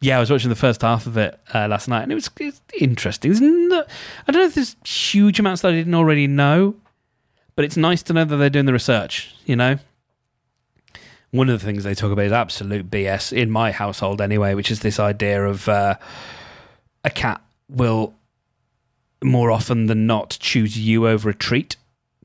yeah, 0.00 0.18
I 0.18 0.20
was 0.20 0.30
watching 0.30 0.50
the 0.50 0.56
first 0.56 0.82
half 0.82 1.06
of 1.06 1.16
it 1.16 1.38
uh, 1.54 1.68
last 1.68 1.88
night, 1.88 2.02
and 2.02 2.12
it 2.12 2.14
was, 2.14 2.30
interesting. 2.78 3.68
No, 3.68 3.84
I 4.28 4.32
don't 4.32 4.42
know 4.42 4.46
if 4.46 4.54
there's 4.54 4.76
huge 4.84 5.40
amounts 5.40 5.62
that 5.62 5.72
I 5.72 5.76
didn't 5.76 5.94
already 5.94 6.26
know, 6.26 6.76
but 7.54 7.64
it's 7.64 7.76
nice 7.76 8.02
to 8.04 8.12
know 8.12 8.24
that 8.24 8.36
they're 8.36 8.50
doing 8.50 8.66
the 8.66 8.72
research. 8.72 9.34
You 9.46 9.56
know, 9.56 9.78
one 11.30 11.48
of 11.48 11.58
the 11.58 11.64
things 11.64 11.84
they 11.84 11.94
talk 11.94 12.12
about 12.12 12.26
is 12.26 12.32
absolute 12.32 12.90
BS 12.90 13.32
in 13.32 13.50
my 13.50 13.72
household 13.72 14.20
anyway, 14.20 14.54
which 14.54 14.70
is 14.70 14.80
this 14.80 15.00
idea 15.00 15.44
of 15.44 15.68
uh, 15.68 15.96
a 17.04 17.10
cat 17.10 17.40
will 17.68 18.14
more 19.22 19.50
often 19.50 19.86
than 19.86 20.06
not 20.06 20.36
choose 20.40 20.78
you 20.78 21.08
over 21.08 21.30
a 21.30 21.34
treat 21.34 21.76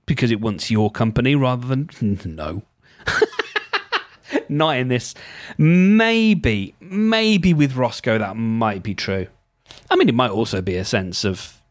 because 0.06 0.32
it 0.32 0.42
wants 0.42 0.70
your 0.70 0.92
company 0.92 1.36
rather 1.36 1.68
than 1.68 1.90
no. 2.26 2.64
not 4.50 4.78
in 4.78 4.88
this. 4.88 5.14
Maybe, 5.58 6.76
maybe 6.80 7.54
with 7.54 7.76
Roscoe 7.76 8.18
that 8.18 8.36
might 8.36 8.84
be 8.84 8.94
true. 8.94 9.28
I 9.90 9.96
mean, 9.96 10.10
it 10.10 10.16
might 10.16 10.32
also 10.32 10.62
be 10.62 10.76
a 10.76 10.86
sense 10.86 11.24
of 11.24 11.62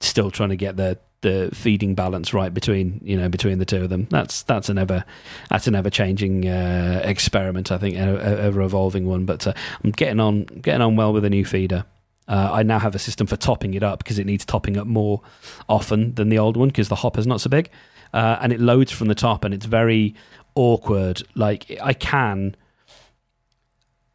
still 0.00 0.30
trying 0.30 0.50
to 0.50 0.56
get 0.56 0.76
the 0.76 0.98
the 1.22 1.50
feeding 1.54 1.94
balance 1.94 2.34
right 2.34 2.52
between 2.52 3.00
you 3.02 3.16
know 3.16 3.28
between 3.28 3.58
the 3.58 3.64
two 3.64 3.82
of 3.82 3.90
them. 3.90 4.06
That's 4.10 4.42
that's 4.42 4.68
an 4.68 4.76
ever 4.76 5.04
that's 5.48 5.66
an 5.66 5.74
ever 5.74 5.88
changing 5.88 6.48
uh, 6.48 7.00
experiment. 7.04 7.70
I 7.70 7.78
think 7.78 7.96
ever 7.96 8.60
evolving 8.60 9.06
one. 9.06 9.24
But 9.24 9.46
uh, 9.46 9.54
I'm 9.82 9.92
getting 9.92 10.20
on 10.20 10.44
getting 10.44 10.82
on 10.82 10.96
well 10.96 11.12
with 11.12 11.24
a 11.24 11.30
new 11.30 11.44
feeder. 11.44 11.84
Uh, 12.28 12.50
I 12.52 12.62
now 12.62 12.78
have 12.78 12.94
a 12.94 12.98
system 12.98 13.26
for 13.26 13.36
topping 13.36 13.74
it 13.74 13.82
up 13.82 13.98
because 13.98 14.18
it 14.18 14.26
needs 14.26 14.44
topping 14.44 14.76
up 14.76 14.86
more 14.86 15.20
often 15.68 16.14
than 16.14 16.28
the 16.28 16.38
old 16.38 16.56
one 16.56 16.68
because 16.68 16.88
the 16.88 16.96
hopper's 16.96 17.26
not 17.26 17.40
so 17.40 17.50
big, 17.50 17.70
uh, 18.12 18.38
and 18.40 18.52
it 18.52 18.60
loads 18.60 18.92
from 18.92 19.08
the 19.08 19.14
top 19.14 19.44
and 19.44 19.52
it's 19.52 19.66
very 19.66 20.14
awkward. 20.54 21.22
Like 21.34 21.78
I 21.82 21.92
can 21.92 22.56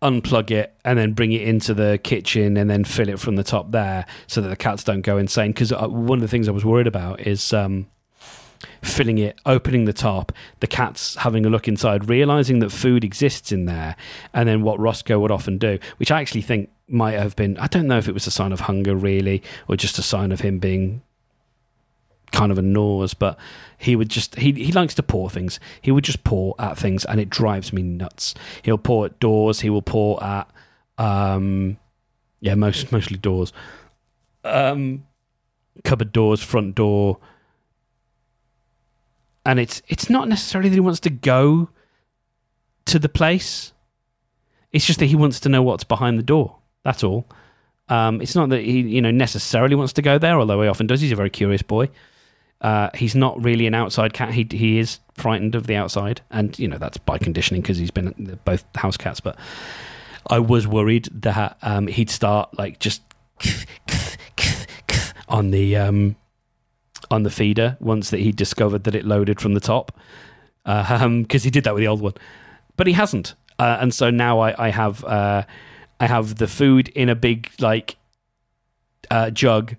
unplug 0.01 0.51
it 0.51 0.75
and 0.85 0.97
then 0.99 1.13
bring 1.13 1.31
it 1.31 1.41
into 1.41 1.73
the 1.73 1.99
kitchen 2.03 2.55
and 2.55 2.69
then 2.69 2.83
fill 2.83 3.09
it 3.09 3.19
from 3.19 3.35
the 3.35 3.43
top 3.43 3.71
there 3.71 4.05
so 4.27 4.41
that 4.41 4.49
the 4.49 4.55
cats 4.55 4.83
don't 4.83 5.01
go 5.01 5.17
insane 5.17 5.51
because 5.51 5.71
uh, 5.71 5.87
one 5.87 6.19
of 6.19 6.21
the 6.21 6.27
things 6.27 6.47
i 6.47 6.51
was 6.51 6.63
worried 6.63 6.85
about 6.85 7.19
is 7.21 7.51
um, 7.51 7.87
filling 8.81 9.17
it 9.17 9.39
opening 9.45 9.85
the 9.85 9.93
top 9.93 10.31
the 10.59 10.67
cats 10.67 11.15
having 11.15 11.45
a 11.45 11.49
look 11.49 11.67
inside 11.67 12.09
realizing 12.09 12.59
that 12.59 12.71
food 12.71 13.03
exists 13.03 13.51
in 13.51 13.65
there 13.65 13.95
and 14.33 14.47
then 14.47 14.61
what 14.61 14.79
roscoe 14.79 15.19
would 15.19 15.31
often 15.31 15.57
do 15.57 15.77
which 15.97 16.11
i 16.11 16.19
actually 16.21 16.41
think 16.41 16.69
might 16.87 17.13
have 17.13 17.35
been 17.35 17.57
i 17.57 17.67
don't 17.67 17.87
know 17.87 17.97
if 17.97 18.07
it 18.07 18.13
was 18.13 18.27
a 18.27 18.31
sign 18.31 18.51
of 18.51 18.61
hunger 18.61 18.95
really 18.95 19.41
or 19.67 19.75
just 19.75 19.99
a 19.99 20.03
sign 20.03 20.31
of 20.31 20.41
him 20.41 20.59
being 20.59 21.01
kind 22.31 22.51
of 22.51 22.57
a 22.57 22.61
nose, 22.61 23.13
but 23.13 23.37
he 23.77 23.95
would 23.95 24.09
just 24.09 24.35
he 24.35 24.51
he 24.51 24.71
likes 24.71 24.93
to 24.95 25.03
paw 25.03 25.29
things. 25.29 25.59
He 25.81 25.91
would 25.91 26.03
just 26.03 26.23
paw 26.23 26.53
at 26.59 26.77
things, 26.77 27.05
and 27.05 27.19
it 27.19 27.29
drives 27.29 27.71
me 27.71 27.81
nuts. 27.81 28.35
He'll 28.63 28.77
paw 28.77 29.05
at 29.05 29.19
doors. 29.19 29.61
He 29.61 29.69
will 29.69 29.81
paw 29.81 30.19
at 30.21 30.49
um, 30.97 31.77
yeah, 32.39 32.55
most 32.55 32.91
mostly 32.91 33.17
doors, 33.17 33.53
um, 34.43 35.05
cupboard 35.83 36.11
doors, 36.11 36.41
front 36.41 36.75
door, 36.75 37.17
and 39.47 39.61
it's 39.61 39.81
it's 39.87 40.09
not 40.09 40.27
necessarily 40.27 40.69
that 40.69 40.75
he 40.75 40.81
wants 40.81 40.99
to 40.99 41.09
go 41.09 41.69
to 42.85 42.99
the 42.99 43.09
place. 43.09 43.71
It's 44.73 44.85
just 44.85 44.99
that 44.99 45.05
he 45.05 45.15
wants 45.15 45.39
to 45.39 45.49
know 45.49 45.63
what's 45.63 45.85
behind 45.85 46.19
the 46.19 46.23
door. 46.23 46.57
That's 46.83 47.03
all. 47.03 47.25
Um, 47.87 48.21
it's 48.21 48.35
not 48.35 48.49
that 48.49 48.61
he, 48.61 48.81
you 48.81 49.01
know, 49.01 49.11
necessarily 49.11 49.73
wants 49.73 49.93
to 49.93 50.01
go 50.01 50.17
there, 50.17 50.37
although 50.37 50.61
he 50.61 50.67
often 50.67 50.85
does. 50.85 50.99
He's 50.99 51.13
a 51.13 51.15
very 51.15 51.29
curious 51.29 51.61
boy. 51.61 51.89
Uh, 52.59 52.89
he's 52.93 53.15
not 53.15 53.41
really 53.41 53.65
an 53.67 53.73
outside 53.73 54.11
cat. 54.13 54.33
He 54.33 54.45
he 54.51 54.79
is 54.79 54.99
frightened 55.13 55.55
of 55.55 55.65
the 55.65 55.77
outside, 55.77 56.19
and 56.29 56.59
you 56.59 56.67
know 56.67 56.77
that's 56.77 56.97
by 56.97 57.17
conditioning 57.17 57.61
because 57.61 57.77
he's 57.77 57.91
been 57.91 58.37
both 58.43 58.65
house 58.75 58.97
cats. 58.97 59.21
But 59.21 59.37
I 60.29 60.39
was 60.39 60.67
worried 60.67 61.07
that 61.21 61.57
um, 61.61 61.87
he'd 61.87 62.09
start 62.09 62.49
like 62.59 62.79
just 62.79 63.01
on 65.29 65.51
the 65.51 65.77
um, 65.77 66.17
on 67.09 67.23
the 67.23 67.29
feeder 67.29 67.77
once 67.79 68.09
that 68.09 68.19
he 68.19 68.31
discovered 68.31 68.83
that 68.83 68.95
it 68.95 69.05
loaded 69.05 69.39
from 69.39 69.53
the 69.53 69.59
top 69.59 69.97
because 70.63 71.01
um, 71.01 71.25
he 71.29 71.49
did 71.49 71.63
that 71.63 71.73
with 71.73 71.81
the 71.81 71.87
old 71.87 72.01
one, 72.01 72.13
but 72.75 72.87
he 72.87 72.93
hasn't. 72.93 73.35
Uh, 73.57 73.77
and 73.79 73.93
so 73.93 74.09
now 74.09 74.39
I, 74.39 74.67
I 74.67 74.69
have 74.69 75.03
uh, 75.05 75.43
I 75.99 76.07
have 76.07 76.35
the 76.35 76.47
food 76.47 76.89
in 76.89 77.09
a 77.09 77.15
big 77.15 77.49
like 77.59 77.95
uh, 79.09 79.29
jug 79.29 79.75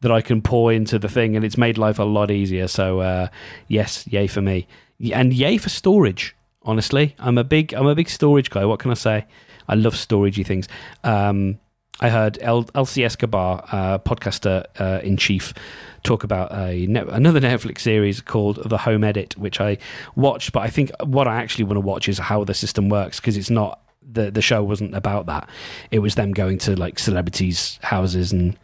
that 0.00 0.12
I 0.12 0.20
can 0.20 0.42
pour 0.42 0.72
into 0.72 0.98
the 0.98 1.08
thing, 1.08 1.36
and 1.36 1.44
it's 1.44 1.56
made 1.56 1.78
life 1.78 1.98
a 1.98 2.04
lot 2.04 2.30
easier. 2.30 2.68
So 2.68 3.00
uh, 3.00 3.28
yes, 3.66 4.06
yay 4.06 4.26
for 4.26 4.42
me, 4.42 4.66
and 5.12 5.32
yay 5.32 5.56
for 5.56 5.70
storage. 5.70 6.36
Honestly, 6.62 7.14
I'm 7.18 7.38
a 7.38 7.44
big 7.44 7.72
I'm 7.72 7.86
a 7.86 7.94
big 7.94 8.10
storage 8.10 8.50
guy. 8.50 8.64
What 8.64 8.80
can 8.80 8.90
I 8.90 8.94
say? 8.94 9.26
I 9.68 9.74
love 9.74 9.94
storagey 9.94 10.46
things. 10.46 10.68
Um, 11.02 11.58
I 12.00 12.10
heard 12.10 12.38
El- 12.40 12.68
Elsie 12.74 13.04
Escobar, 13.04 13.64
uh, 13.72 13.98
podcaster 13.98 14.64
uh, 14.78 15.00
in 15.02 15.16
chief, 15.16 15.54
talk 16.02 16.24
about 16.24 16.52
a 16.52 16.86
ne- 16.86 17.00
another 17.08 17.40
Netflix 17.42 17.80
series 17.80 18.20
called 18.20 18.68
The 18.68 18.78
Home 18.78 19.04
Edit, 19.04 19.36
which 19.38 19.60
I 19.60 19.78
watched. 20.14 20.52
But 20.52 20.60
I 20.60 20.68
think 20.68 20.90
what 21.02 21.26
I 21.26 21.36
actually 21.36 21.64
want 21.64 21.76
to 21.76 21.80
watch 21.80 22.08
is 22.08 22.18
how 22.18 22.44
the 22.44 22.54
system 22.54 22.88
works 22.88 23.20
because 23.20 23.36
it's 23.36 23.50
not 23.50 23.80
the 24.02 24.30
the 24.30 24.42
show 24.42 24.62
wasn't 24.62 24.94
about 24.94 25.26
that. 25.26 25.48
It 25.90 26.00
was 26.00 26.14
them 26.14 26.32
going 26.32 26.58
to 26.58 26.76
like 26.76 26.98
celebrities' 26.98 27.78
houses 27.82 28.32
and 28.32 28.56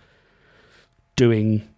doing 1.16 1.68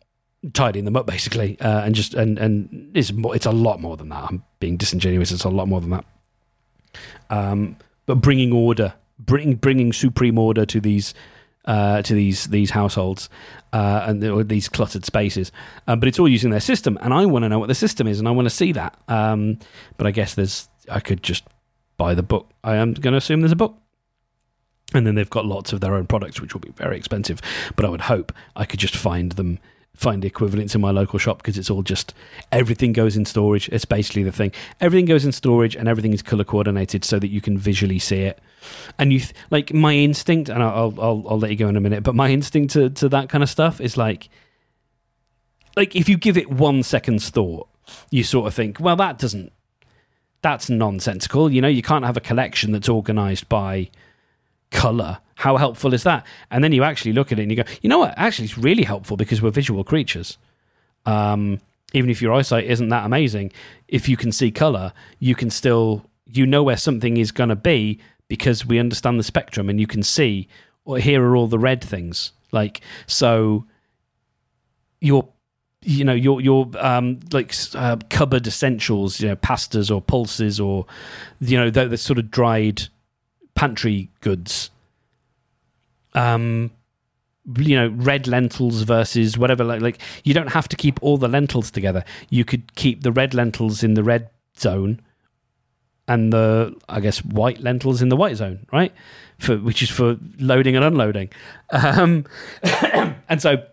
tidying 0.52 0.84
them 0.84 0.96
up 0.96 1.06
basically, 1.06 1.58
uh, 1.60 1.82
and 1.82 1.94
just 1.94 2.14
and 2.14 2.38
and 2.38 2.90
it's 2.94 3.12
more, 3.12 3.34
it's 3.34 3.46
a 3.46 3.52
lot 3.52 3.80
more 3.80 3.96
than 3.96 4.08
that. 4.08 4.24
I'm 4.24 4.42
being 4.60 4.76
disingenuous. 4.76 5.32
It's 5.32 5.44
a 5.44 5.48
lot 5.48 5.68
more 5.68 5.80
than 5.80 5.90
that. 5.90 6.04
Um, 7.30 7.76
but 8.06 8.16
bringing 8.16 8.52
order, 8.52 8.94
bringing 9.18 9.54
bringing 9.54 9.92
supreme 9.92 10.38
order 10.38 10.66
to 10.66 10.80
these 10.80 11.14
uh, 11.64 12.02
to 12.02 12.14
these 12.14 12.46
these 12.46 12.70
households 12.70 13.28
uh, 13.72 14.04
and 14.06 14.22
the, 14.22 14.44
these 14.44 14.68
cluttered 14.68 15.04
spaces. 15.04 15.52
Um, 15.86 16.00
but 16.00 16.08
it's 16.08 16.18
all 16.18 16.28
using 16.28 16.50
their 16.50 16.60
system, 16.60 16.98
and 17.00 17.12
I 17.12 17.26
want 17.26 17.44
to 17.44 17.48
know 17.48 17.58
what 17.58 17.68
the 17.68 17.74
system 17.74 18.06
is, 18.06 18.18
and 18.18 18.28
I 18.28 18.30
want 18.30 18.46
to 18.46 18.54
see 18.54 18.72
that. 18.72 18.98
Um, 19.08 19.58
but 19.96 20.06
I 20.06 20.10
guess 20.10 20.34
there's 20.34 20.68
I 20.90 21.00
could 21.00 21.22
just 21.22 21.44
buy 21.96 22.14
the 22.14 22.22
book. 22.22 22.50
I 22.62 22.76
am 22.76 22.94
going 22.94 23.12
to 23.12 23.18
assume 23.18 23.40
there's 23.40 23.52
a 23.52 23.56
book. 23.56 23.78
And 24.92 25.04
then 25.06 25.16
they've 25.16 25.30
got 25.30 25.44
lots 25.44 25.72
of 25.72 25.80
their 25.80 25.94
own 25.94 26.06
products, 26.06 26.40
which 26.40 26.54
will 26.54 26.60
be 26.60 26.70
very 26.76 26.96
expensive. 26.96 27.40
But 27.74 27.84
I 27.84 27.88
would 27.88 28.02
hope 28.02 28.32
I 28.54 28.64
could 28.64 28.78
just 28.78 28.94
find 28.94 29.32
them, 29.32 29.58
find 29.94 30.22
the 30.22 30.26
equivalents 30.26 30.74
in 30.74 30.80
my 30.80 30.90
local 30.90 31.18
shop 31.18 31.38
because 31.38 31.56
it's 31.56 31.70
all 31.70 31.82
just 31.82 32.12
everything 32.52 32.92
goes 32.92 33.16
in 33.16 33.24
storage. 33.24 33.68
It's 33.70 33.84
basically 33.84 34.24
the 34.24 34.32
thing. 34.32 34.52
Everything 34.80 35.06
goes 35.06 35.24
in 35.24 35.32
storage 35.32 35.76
and 35.76 35.88
everything 35.88 36.12
is 36.12 36.22
color 36.22 36.44
coordinated 36.44 37.04
so 37.04 37.18
that 37.18 37.28
you 37.28 37.40
can 37.40 37.56
visually 37.56 37.98
see 37.98 38.22
it. 38.22 38.40
And 38.98 39.12
you 39.12 39.20
th- 39.20 39.34
like 39.50 39.72
my 39.72 39.94
instinct, 39.94 40.48
and 40.48 40.62
I'll, 40.62 40.94
I'll 41.00 41.24
I'll 41.28 41.38
let 41.38 41.50
you 41.50 41.56
go 41.56 41.68
in 41.68 41.76
a 41.76 41.80
minute. 41.80 42.02
But 42.02 42.14
my 42.14 42.30
instinct 42.30 42.72
to 42.74 42.90
to 42.90 43.08
that 43.10 43.28
kind 43.28 43.42
of 43.42 43.50
stuff 43.50 43.80
is 43.80 43.96
like, 43.96 44.28
like 45.76 45.94
if 45.94 46.08
you 46.08 46.16
give 46.16 46.36
it 46.36 46.50
one 46.50 46.82
second's 46.82 47.30
thought, 47.30 47.68
you 48.10 48.24
sort 48.24 48.46
of 48.46 48.54
think, 48.54 48.80
well, 48.80 48.96
that 48.96 49.18
doesn't 49.18 49.52
that's 50.42 50.68
nonsensical. 50.68 51.50
You 51.50 51.62
know, 51.62 51.68
you 51.68 51.82
can't 51.82 52.04
have 52.04 52.16
a 52.16 52.20
collection 52.20 52.72
that's 52.72 52.88
organized 52.88 53.48
by 53.48 53.90
color. 54.70 55.18
How 55.36 55.56
helpful 55.56 55.92
is 55.94 56.04
that? 56.04 56.26
And 56.50 56.62
then 56.62 56.72
you 56.72 56.84
actually 56.84 57.12
look 57.12 57.32
at 57.32 57.38
it 57.38 57.42
and 57.42 57.50
you 57.50 57.56
go, 57.56 57.70
you 57.82 57.88
know 57.88 57.98
what? 57.98 58.14
Actually, 58.16 58.46
it's 58.46 58.58
really 58.58 58.84
helpful 58.84 59.16
because 59.16 59.42
we're 59.42 59.50
visual 59.50 59.84
creatures. 59.84 60.38
Um, 61.06 61.60
even 61.92 62.10
if 62.10 62.22
your 62.22 62.32
eyesight 62.32 62.64
isn't 62.64 62.88
that 62.88 63.04
amazing, 63.04 63.52
if 63.88 64.08
you 64.08 64.16
can 64.16 64.32
see 64.32 64.50
color, 64.50 64.92
you 65.18 65.34
can 65.34 65.50
still 65.50 66.04
you 66.26 66.46
know 66.46 66.62
where 66.62 66.76
something 66.76 67.16
is 67.16 67.30
going 67.32 67.50
to 67.50 67.56
be 67.56 68.00
because 68.28 68.64
we 68.64 68.78
understand 68.78 69.18
the 69.18 69.24
spectrum 69.24 69.68
and 69.68 69.78
you 69.78 69.86
can 69.86 70.02
see 70.02 70.48
or 70.84 70.98
here 70.98 71.22
are 71.22 71.36
all 71.36 71.46
the 71.46 71.58
red 71.58 71.82
things. 71.82 72.32
Like 72.52 72.80
so, 73.06 73.66
your 75.00 75.28
you 75.82 76.04
know 76.04 76.14
your 76.14 76.40
your 76.40 76.70
um, 76.78 77.20
like 77.32 77.54
uh, 77.74 77.96
cupboard 78.10 78.46
essentials, 78.46 79.20
you 79.20 79.28
know, 79.28 79.36
pastas 79.36 79.94
or 79.94 80.00
pulses 80.00 80.60
or 80.60 80.86
you 81.40 81.58
know 81.58 81.70
the, 81.70 81.88
the 81.88 81.96
sort 81.96 82.18
of 82.18 82.30
dried 82.30 82.88
pantry 83.54 84.10
goods. 84.20 84.70
Um, 86.14 86.70
you 87.58 87.76
know, 87.76 87.88
red 87.88 88.26
lentils 88.26 88.82
versus 88.82 89.36
whatever. 89.36 89.64
Like, 89.64 89.80
like 89.82 89.98
you 90.24 90.34
don't 90.34 90.52
have 90.52 90.68
to 90.68 90.76
keep 90.76 91.02
all 91.02 91.16
the 91.16 91.28
lentils 91.28 91.70
together. 91.70 92.04
You 92.30 92.44
could 92.44 92.74
keep 92.74 93.02
the 93.02 93.12
red 93.12 93.34
lentils 93.34 93.82
in 93.82 93.94
the 93.94 94.02
red 94.02 94.30
zone, 94.58 95.00
and 96.08 96.32
the 96.32 96.74
I 96.88 97.00
guess 97.00 97.24
white 97.24 97.60
lentils 97.60 98.00
in 98.00 98.08
the 98.08 98.16
white 98.16 98.36
zone, 98.36 98.66
right? 98.72 98.92
For 99.38 99.56
which 99.58 99.82
is 99.82 99.90
for 99.90 100.16
loading 100.38 100.76
and 100.76 100.84
unloading. 100.84 101.30
Um, 101.70 102.24
and 103.28 103.40
so 103.40 103.64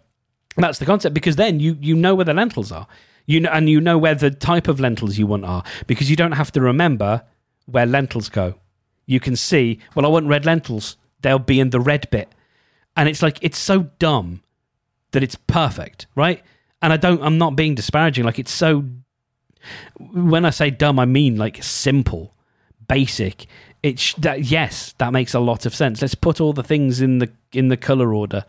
that's 0.57 0.79
the 0.79 0.85
concept 0.85 1.13
because 1.13 1.37
then 1.37 1.59
you 1.59 1.77
you 1.79 1.95
know 1.95 2.15
where 2.15 2.25
the 2.25 2.33
lentils 2.33 2.71
are. 2.71 2.87
You 3.27 3.39
know, 3.39 3.51
and 3.51 3.69
you 3.69 3.79
know 3.79 3.97
where 3.97 4.15
the 4.15 4.31
type 4.31 4.67
of 4.67 4.79
lentils 4.79 5.17
you 5.17 5.27
want 5.27 5.45
are 5.45 5.63
because 5.87 6.09
you 6.09 6.15
don't 6.15 6.33
have 6.33 6.51
to 6.53 6.61
remember 6.61 7.23
where 7.67 7.85
lentils 7.85 8.27
go 8.27 8.55
you 9.11 9.19
can 9.19 9.35
see, 9.35 9.77
well, 9.93 10.05
I 10.05 10.09
want 10.09 10.27
red 10.27 10.45
lentils. 10.45 10.95
They'll 11.21 11.37
be 11.37 11.59
in 11.59 11.71
the 11.71 11.81
red 11.81 12.09
bit. 12.11 12.29
And 12.95 13.09
it's 13.09 13.21
like, 13.21 13.37
it's 13.41 13.57
so 13.57 13.89
dumb 13.99 14.41
that 15.11 15.21
it's 15.21 15.35
perfect, 15.35 16.07
right? 16.15 16.41
And 16.81 16.93
I 16.93 16.97
don't, 16.97 17.21
I'm 17.21 17.37
not 17.37 17.57
being 17.57 17.75
disparaging. 17.75 18.23
Like, 18.23 18.39
it's 18.39 18.53
so, 18.53 18.85
when 19.99 20.45
I 20.45 20.49
say 20.49 20.69
dumb, 20.69 20.97
I 20.97 21.03
mean 21.03 21.35
like 21.35 21.61
simple, 21.61 22.33
basic. 22.87 23.47
It's 23.83 24.13
that, 24.13 24.45
yes, 24.45 24.95
that 24.97 25.11
makes 25.11 25.33
a 25.33 25.41
lot 25.41 25.65
of 25.65 25.75
sense. 25.75 26.01
Let's 26.01 26.15
put 26.15 26.39
all 26.39 26.53
the 26.53 26.63
things 26.63 27.01
in 27.01 27.19
the, 27.19 27.29
in 27.51 27.67
the 27.67 27.77
color 27.77 28.13
order. 28.13 28.45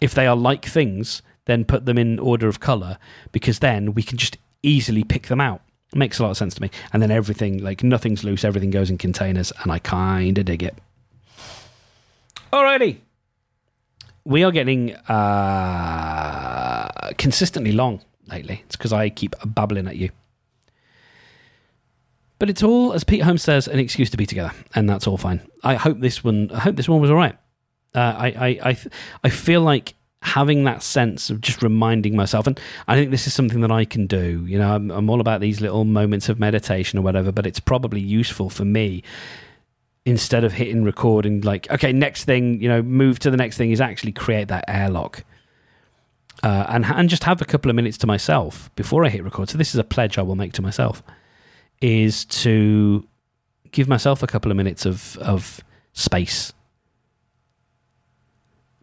If 0.00 0.14
they 0.14 0.26
are 0.26 0.36
like 0.36 0.64
things, 0.64 1.20
then 1.44 1.66
put 1.66 1.84
them 1.84 1.98
in 1.98 2.18
order 2.18 2.48
of 2.48 2.58
color 2.58 2.96
because 3.32 3.58
then 3.58 3.92
we 3.92 4.02
can 4.02 4.16
just 4.16 4.38
easily 4.62 5.04
pick 5.04 5.26
them 5.26 5.42
out. 5.42 5.60
Makes 5.92 6.20
a 6.20 6.22
lot 6.22 6.30
of 6.30 6.36
sense 6.36 6.54
to 6.54 6.62
me. 6.62 6.70
And 6.92 7.02
then 7.02 7.10
everything, 7.10 7.58
like 7.62 7.82
nothing's 7.82 8.22
loose, 8.22 8.44
everything 8.44 8.70
goes 8.70 8.90
in 8.90 8.98
containers, 8.98 9.52
and 9.62 9.72
I 9.72 9.80
kind 9.80 10.38
of 10.38 10.44
dig 10.44 10.62
it. 10.62 10.78
Alrighty. 12.52 12.98
We 14.24 14.44
are 14.44 14.52
getting 14.52 14.94
uh, 14.94 16.88
consistently 17.18 17.72
long 17.72 18.02
lately. 18.28 18.62
It's 18.66 18.76
because 18.76 18.92
I 18.92 19.08
keep 19.08 19.34
babbling 19.44 19.88
at 19.88 19.96
you. 19.96 20.10
But 22.38 22.48
it's 22.48 22.62
all, 22.62 22.92
as 22.92 23.04
Pete 23.04 23.22
Holmes 23.22 23.42
says, 23.42 23.68
an 23.68 23.78
excuse 23.78 24.10
to 24.10 24.16
be 24.16 24.26
together, 24.26 24.52
and 24.74 24.88
that's 24.88 25.06
all 25.06 25.18
fine. 25.18 25.40
I 25.62 25.74
hope 25.74 26.00
this 26.00 26.24
one. 26.24 26.50
I 26.52 26.60
hope 26.60 26.76
this 26.76 26.88
one 26.88 27.00
was 27.00 27.10
all 27.10 27.16
right. 27.16 27.36
Uh, 27.94 27.98
I, 27.98 28.26
I, 28.28 28.70
I, 28.70 28.76
I 29.24 29.28
feel 29.28 29.60
like 29.60 29.94
having 30.22 30.64
that 30.64 30.82
sense 30.82 31.30
of 31.30 31.40
just 31.40 31.62
reminding 31.62 32.14
myself, 32.14 32.46
and 32.46 32.60
I 32.86 32.96
think 32.96 33.10
this 33.10 33.26
is 33.26 33.34
something 33.34 33.60
that 33.62 33.70
I 33.70 33.84
can 33.84 34.06
do. 34.06 34.44
You 34.46 34.58
know, 34.58 34.74
I'm, 34.74 34.90
I'm 34.90 35.10
all 35.10 35.20
about 35.20 35.40
these 35.40 35.60
little 35.60 35.84
moments 35.84 36.28
of 36.28 36.38
meditation 36.38 36.98
or 36.98 37.02
whatever, 37.02 37.32
but 37.32 37.46
it's 37.46 37.60
probably 37.60 38.00
useful 38.00 38.50
for 38.50 38.64
me 38.64 39.02
instead 40.04 40.44
of 40.44 40.52
hitting 40.52 40.84
record 40.84 41.26
and 41.26 41.44
like, 41.44 41.70
okay, 41.70 41.92
next 41.92 42.24
thing, 42.24 42.60
you 42.60 42.68
know, 42.68 42.82
move 42.82 43.18
to 43.20 43.30
the 43.30 43.36
next 43.36 43.56
thing 43.56 43.70
is 43.70 43.80
actually 43.80 44.12
create 44.12 44.48
that 44.48 44.64
airlock. 44.68 45.24
Uh, 46.42 46.64
and 46.70 46.86
and 46.86 47.10
just 47.10 47.24
have 47.24 47.42
a 47.42 47.44
couple 47.44 47.68
of 47.68 47.76
minutes 47.76 47.98
to 47.98 48.06
myself 48.06 48.74
before 48.74 49.04
I 49.04 49.10
hit 49.10 49.22
record. 49.22 49.50
So 49.50 49.58
this 49.58 49.74
is 49.74 49.78
a 49.78 49.84
pledge 49.84 50.16
I 50.16 50.22
will 50.22 50.36
make 50.36 50.54
to 50.54 50.62
myself 50.62 51.02
is 51.82 52.24
to 52.26 53.06
give 53.72 53.88
myself 53.88 54.22
a 54.22 54.26
couple 54.26 54.50
of 54.50 54.56
minutes 54.56 54.86
of, 54.86 55.16
of 55.18 55.60
space 55.92 56.52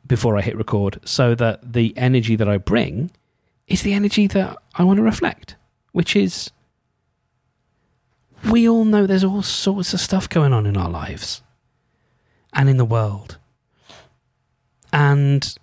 before 0.07 0.37
I 0.37 0.41
hit 0.41 0.57
record 0.57 0.99
so 1.05 1.35
that 1.35 1.73
the 1.73 1.95
energy 1.97 2.35
that 2.35 2.47
I 2.47 2.57
bring 2.57 3.11
is 3.67 3.81
the 3.81 3.93
energy 3.93 4.27
that 4.27 4.57
I 4.75 4.83
want 4.83 4.97
to 4.97 5.03
reflect, 5.03 5.55
which 5.91 6.15
is 6.15 6.51
we 8.49 8.67
all 8.67 8.85
know 8.85 9.05
there's 9.05 9.23
all 9.23 9.41
sorts 9.41 9.93
of 9.93 9.99
stuff 9.99 10.29
going 10.29 10.53
on 10.53 10.65
in 10.65 10.77
our 10.77 10.89
lives 10.89 11.41
and 12.53 12.69
in 12.69 12.77
the 12.77 12.85
world. 12.85 13.37
And 14.93 15.55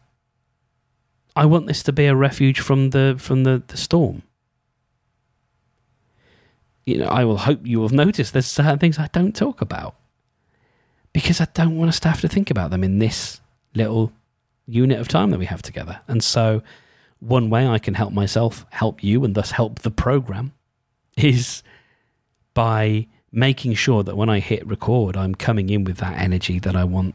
I 1.34 1.46
want 1.46 1.66
this 1.66 1.82
to 1.84 1.92
be 1.92 2.06
a 2.06 2.14
refuge 2.14 2.60
from 2.60 2.90
the 2.90 3.16
from 3.18 3.44
the, 3.44 3.62
the 3.66 3.76
storm 3.76 4.22
you 6.86 6.98
know, 6.98 7.06
I 7.06 7.24
will 7.24 7.38
hope 7.38 7.60
you 7.64 7.80
will 7.80 7.88
notice 7.88 8.30
there's 8.30 8.46
certain 8.46 8.78
things 8.78 8.98
I 8.98 9.08
don't 9.12 9.34
talk 9.34 9.60
about 9.60 9.94
because 11.12 11.40
I 11.40 11.46
don't 11.54 11.76
want 11.76 11.88
us 11.88 12.00
to 12.00 12.08
have 12.08 12.20
to 12.20 12.28
think 12.28 12.50
about 12.50 12.70
them 12.70 12.84
in 12.84 12.98
this 12.98 13.40
little 13.74 14.12
unit 14.66 14.98
of 14.98 15.08
time 15.08 15.30
that 15.30 15.38
we 15.38 15.46
have 15.46 15.62
together. 15.62 16.00
And 16.08 16.22
so, 16.22 16.62
one 17.20 17.48
way 17.50 17.66
I 17.66 17.78
can 17.78 17.94
help 17.94 18.12
myself 18.12 18.66
help 18.70 19.02
you 19.02 19.24
and 19.24 19.34
thus 19.34 19.52
help 19.52 19.80
the 19.80 19.90
program 19.90 20.52
is 21.16 21.62
by 22.52 23.06
making 23.32 23.74
sure 23.74 24.02
that 24.02 24.16
when 24.16 24.28
I 24.28 24.40
hit 24.40 24.66
record, 24.66 25.16
I'm 25.16 25.34
coming 25.34 25.70
in 25.70 25.84
with 25.84 25.96
that 25.98 26.18
energy 26.18 26.58
that 26.60 26.76
I 26.76 26.84
want 26.84 27.14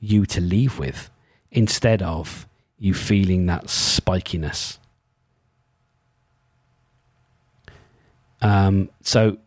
you 0.00 0.26
to 0.26 0.40
leave 0.40 0.78
with 0.78 1.10
instead 1.50 2.02
of 2.02 2.46
you 2.78 2.94
feeling 2.94 3.46
that 3.46 3.66
spikiness 3.66 4.78
Um, 8.42 8.90
so, 9.02 9.38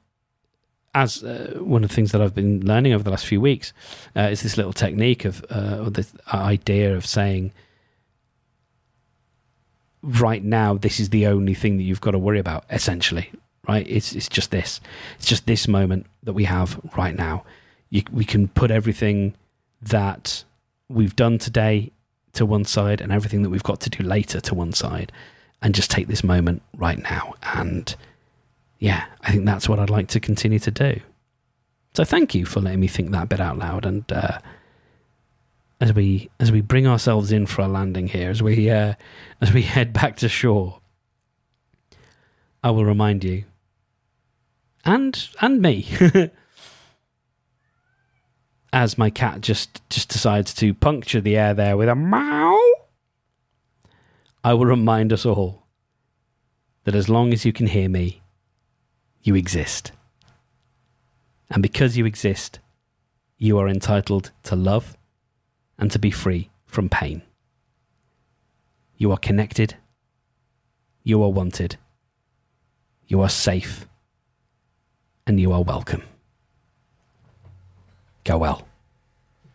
as 0.94 1.24
uh, 1.24 1.58
one 1.60 1.84
of 1.84 1.90
the 1.90 1.96
things 1.96 2.12
that 2.12 2.22
I've 2.22 2.36
been 2.36 2.66
learning 2.66 2.94
over 2.94 3.04
the 3.04 3.10
last 3.10 3.26
few 3.26 3.42
weeks 3.42 3.74
uh, 4.16 4.30
is 4.32 4.44
this 4.44 4.58
little 4.58 4.74
technique 4.74 5.26
of 5.26 5.44
uh, 5.50 5.90
this 5.90 6.14
idea 6.34 6.96
of 6.96 7.06
saying, 7.06 7.52
right 10.04 10.44
now, 10.44 10.76
this 10.76 11.00
is 11.00 11.10
the 11.10 11.26
only 11.28 11.54
thing 11.54 11.78
that 11.78 11.84
you've 11.84 12.02
got 12.02 12.12
to 12.12 12.20
worry 12.20 12.40
about. 12.40 12.66
Essentially, 12.70 13.32
right? 13.68 13.86
It's 13.90 14.14
it's 14.14 14.30
just 14.30 14.52
this. 14.52 14.82
It's 15.18 15.26
just 15.26 15.48
this 15.48 15.68
moment 15.68 16.06
that 16.22 16.34
we 16.34 16.44
have 16.44 16.80
right 16.96 17.16
now. 17.16 17.44
You, 17.90 18.04
we 18.12 18.26
can 18.26 18.48
put 18.48 18.70
everything 18.70 19.36
that 19.82 20.44
we've 20.90 21.16
done 21.16 21.38
today 21.38 21.92
to 22.34 22.46
one 22.46 22.66
side 22.66 23.02
and 23.02 23.12
everything 23.12 23.44
that 23.44 23.50
we've 23.50 23.64
got 23.64 23.80
to 23.82 23.90
do 23.90 24.04
later 24.04 24.40
to 24.42 24.56
one 24.56 24.74
side, 24.74 25.12
and 25.62 25.74
just 25.74 25.90
take 25.90 26.08
this 26.08 26.24
moment 26.24 26.62
right 26.78 27.02
now 27.02 27.34
and 27.42 27.96
yeah, 28.84 29.06
I 29.22 29.32
think 29.32 29.46
that's 29.46 29.70
what 29.70 29.80
I'd 29.80 29.90
like 29.90 30.10
to 30.10 30.20
continue 30.20 30.60
to 30.60 30.70
do. 30.70 31.00
So 31.94 32.04
thank 32.04 32.36
you 32.36 32.46
for 32.46 32.60
letting 32.60 32.82
me 32.82 32.88
think 32.90 33.12
that 33.12 33.30
bit 33.30 33.40
out 33.40 33.58
loud. 33.58 33.86
And 33.86 34.04
uh, 34.12 34.40
as 35.80 35.94
we 35.94 36.30
as 36.38 36.52
we 36.52 36.60
bring 36.60 36.86
ourselves 36.86 37.32
in 37.32 37.46
for 37.46 37.62
a 37.62 37.70
landing 37.70 38.10
here, 38.10 38.30
as 38.30 38.44
we 38.44 38.70
uh, 38.70 38.96
as 39.40 39.54
we 39.54 39.62
head 39.76 39.94
back 39.94 40.18
to 40.18 40.28
shore, 40.28 40.82
I 42.62 42.72
will 42.72 42.84
remind 42.84 43.24
you, 43.24 43.46
and 44.84 45.30
and 45.40 45.62
me, 45.62 45.88
as 48.74 48.98
my 48.98 49.10
cat 49.10 49.40
just 49.40 49.82
just 49.90 50.10
decides 50.10 50.54
to 50.56 50.74
puncture 50.74 51.22
the 51.22 51.38
air 51.38 51.54
there 51.54 51.78
with 51.78 51.88
a 51.88 51.96
meow. 51.96 52.60
I 54.44 54.54
will 54.56 54.66
remind 54.66 55.14
us 55.14 55.26
all 55.26 55.64
that 56.84 56.96
as 56.96 57.08
long 57.08 57.32
as 57.32 57.46
you 57.46 57.54
can 57.54 57.68
hear 57.68 57.88
me 57.88 58.23
you 59.24 59.36
exist. 59.36 59.92
And 61.50 61.64
because 61.64 61.98
you 61.98 62.06
exist, 62.06 62.60
you 63.38 63.58
are 63.58 63.68
entitled 63.68 64.32
to 64.44 64.56
love 64.56 64.98
and 65.78 65.90
to 65.92 66.00
be 66.00 66.12
free 66.12 66.50
from 66.66 66.90
pain. 66.90 67.22
You 68.98 69.12
are 69.12 69.18
connected. 69.18 69.76
You 71.04 71.24
are 71.24 71.32
wanted. 71.32 71.78
You 73.08 73.22
are 73.22 73.30
safe. 73.30 73.88
And 75.26 75.40
you 75.40 75.52
are 75.52 75.64
welcome. 75.64 76.04
Go 78.24 78.38
well. 78.38 78.68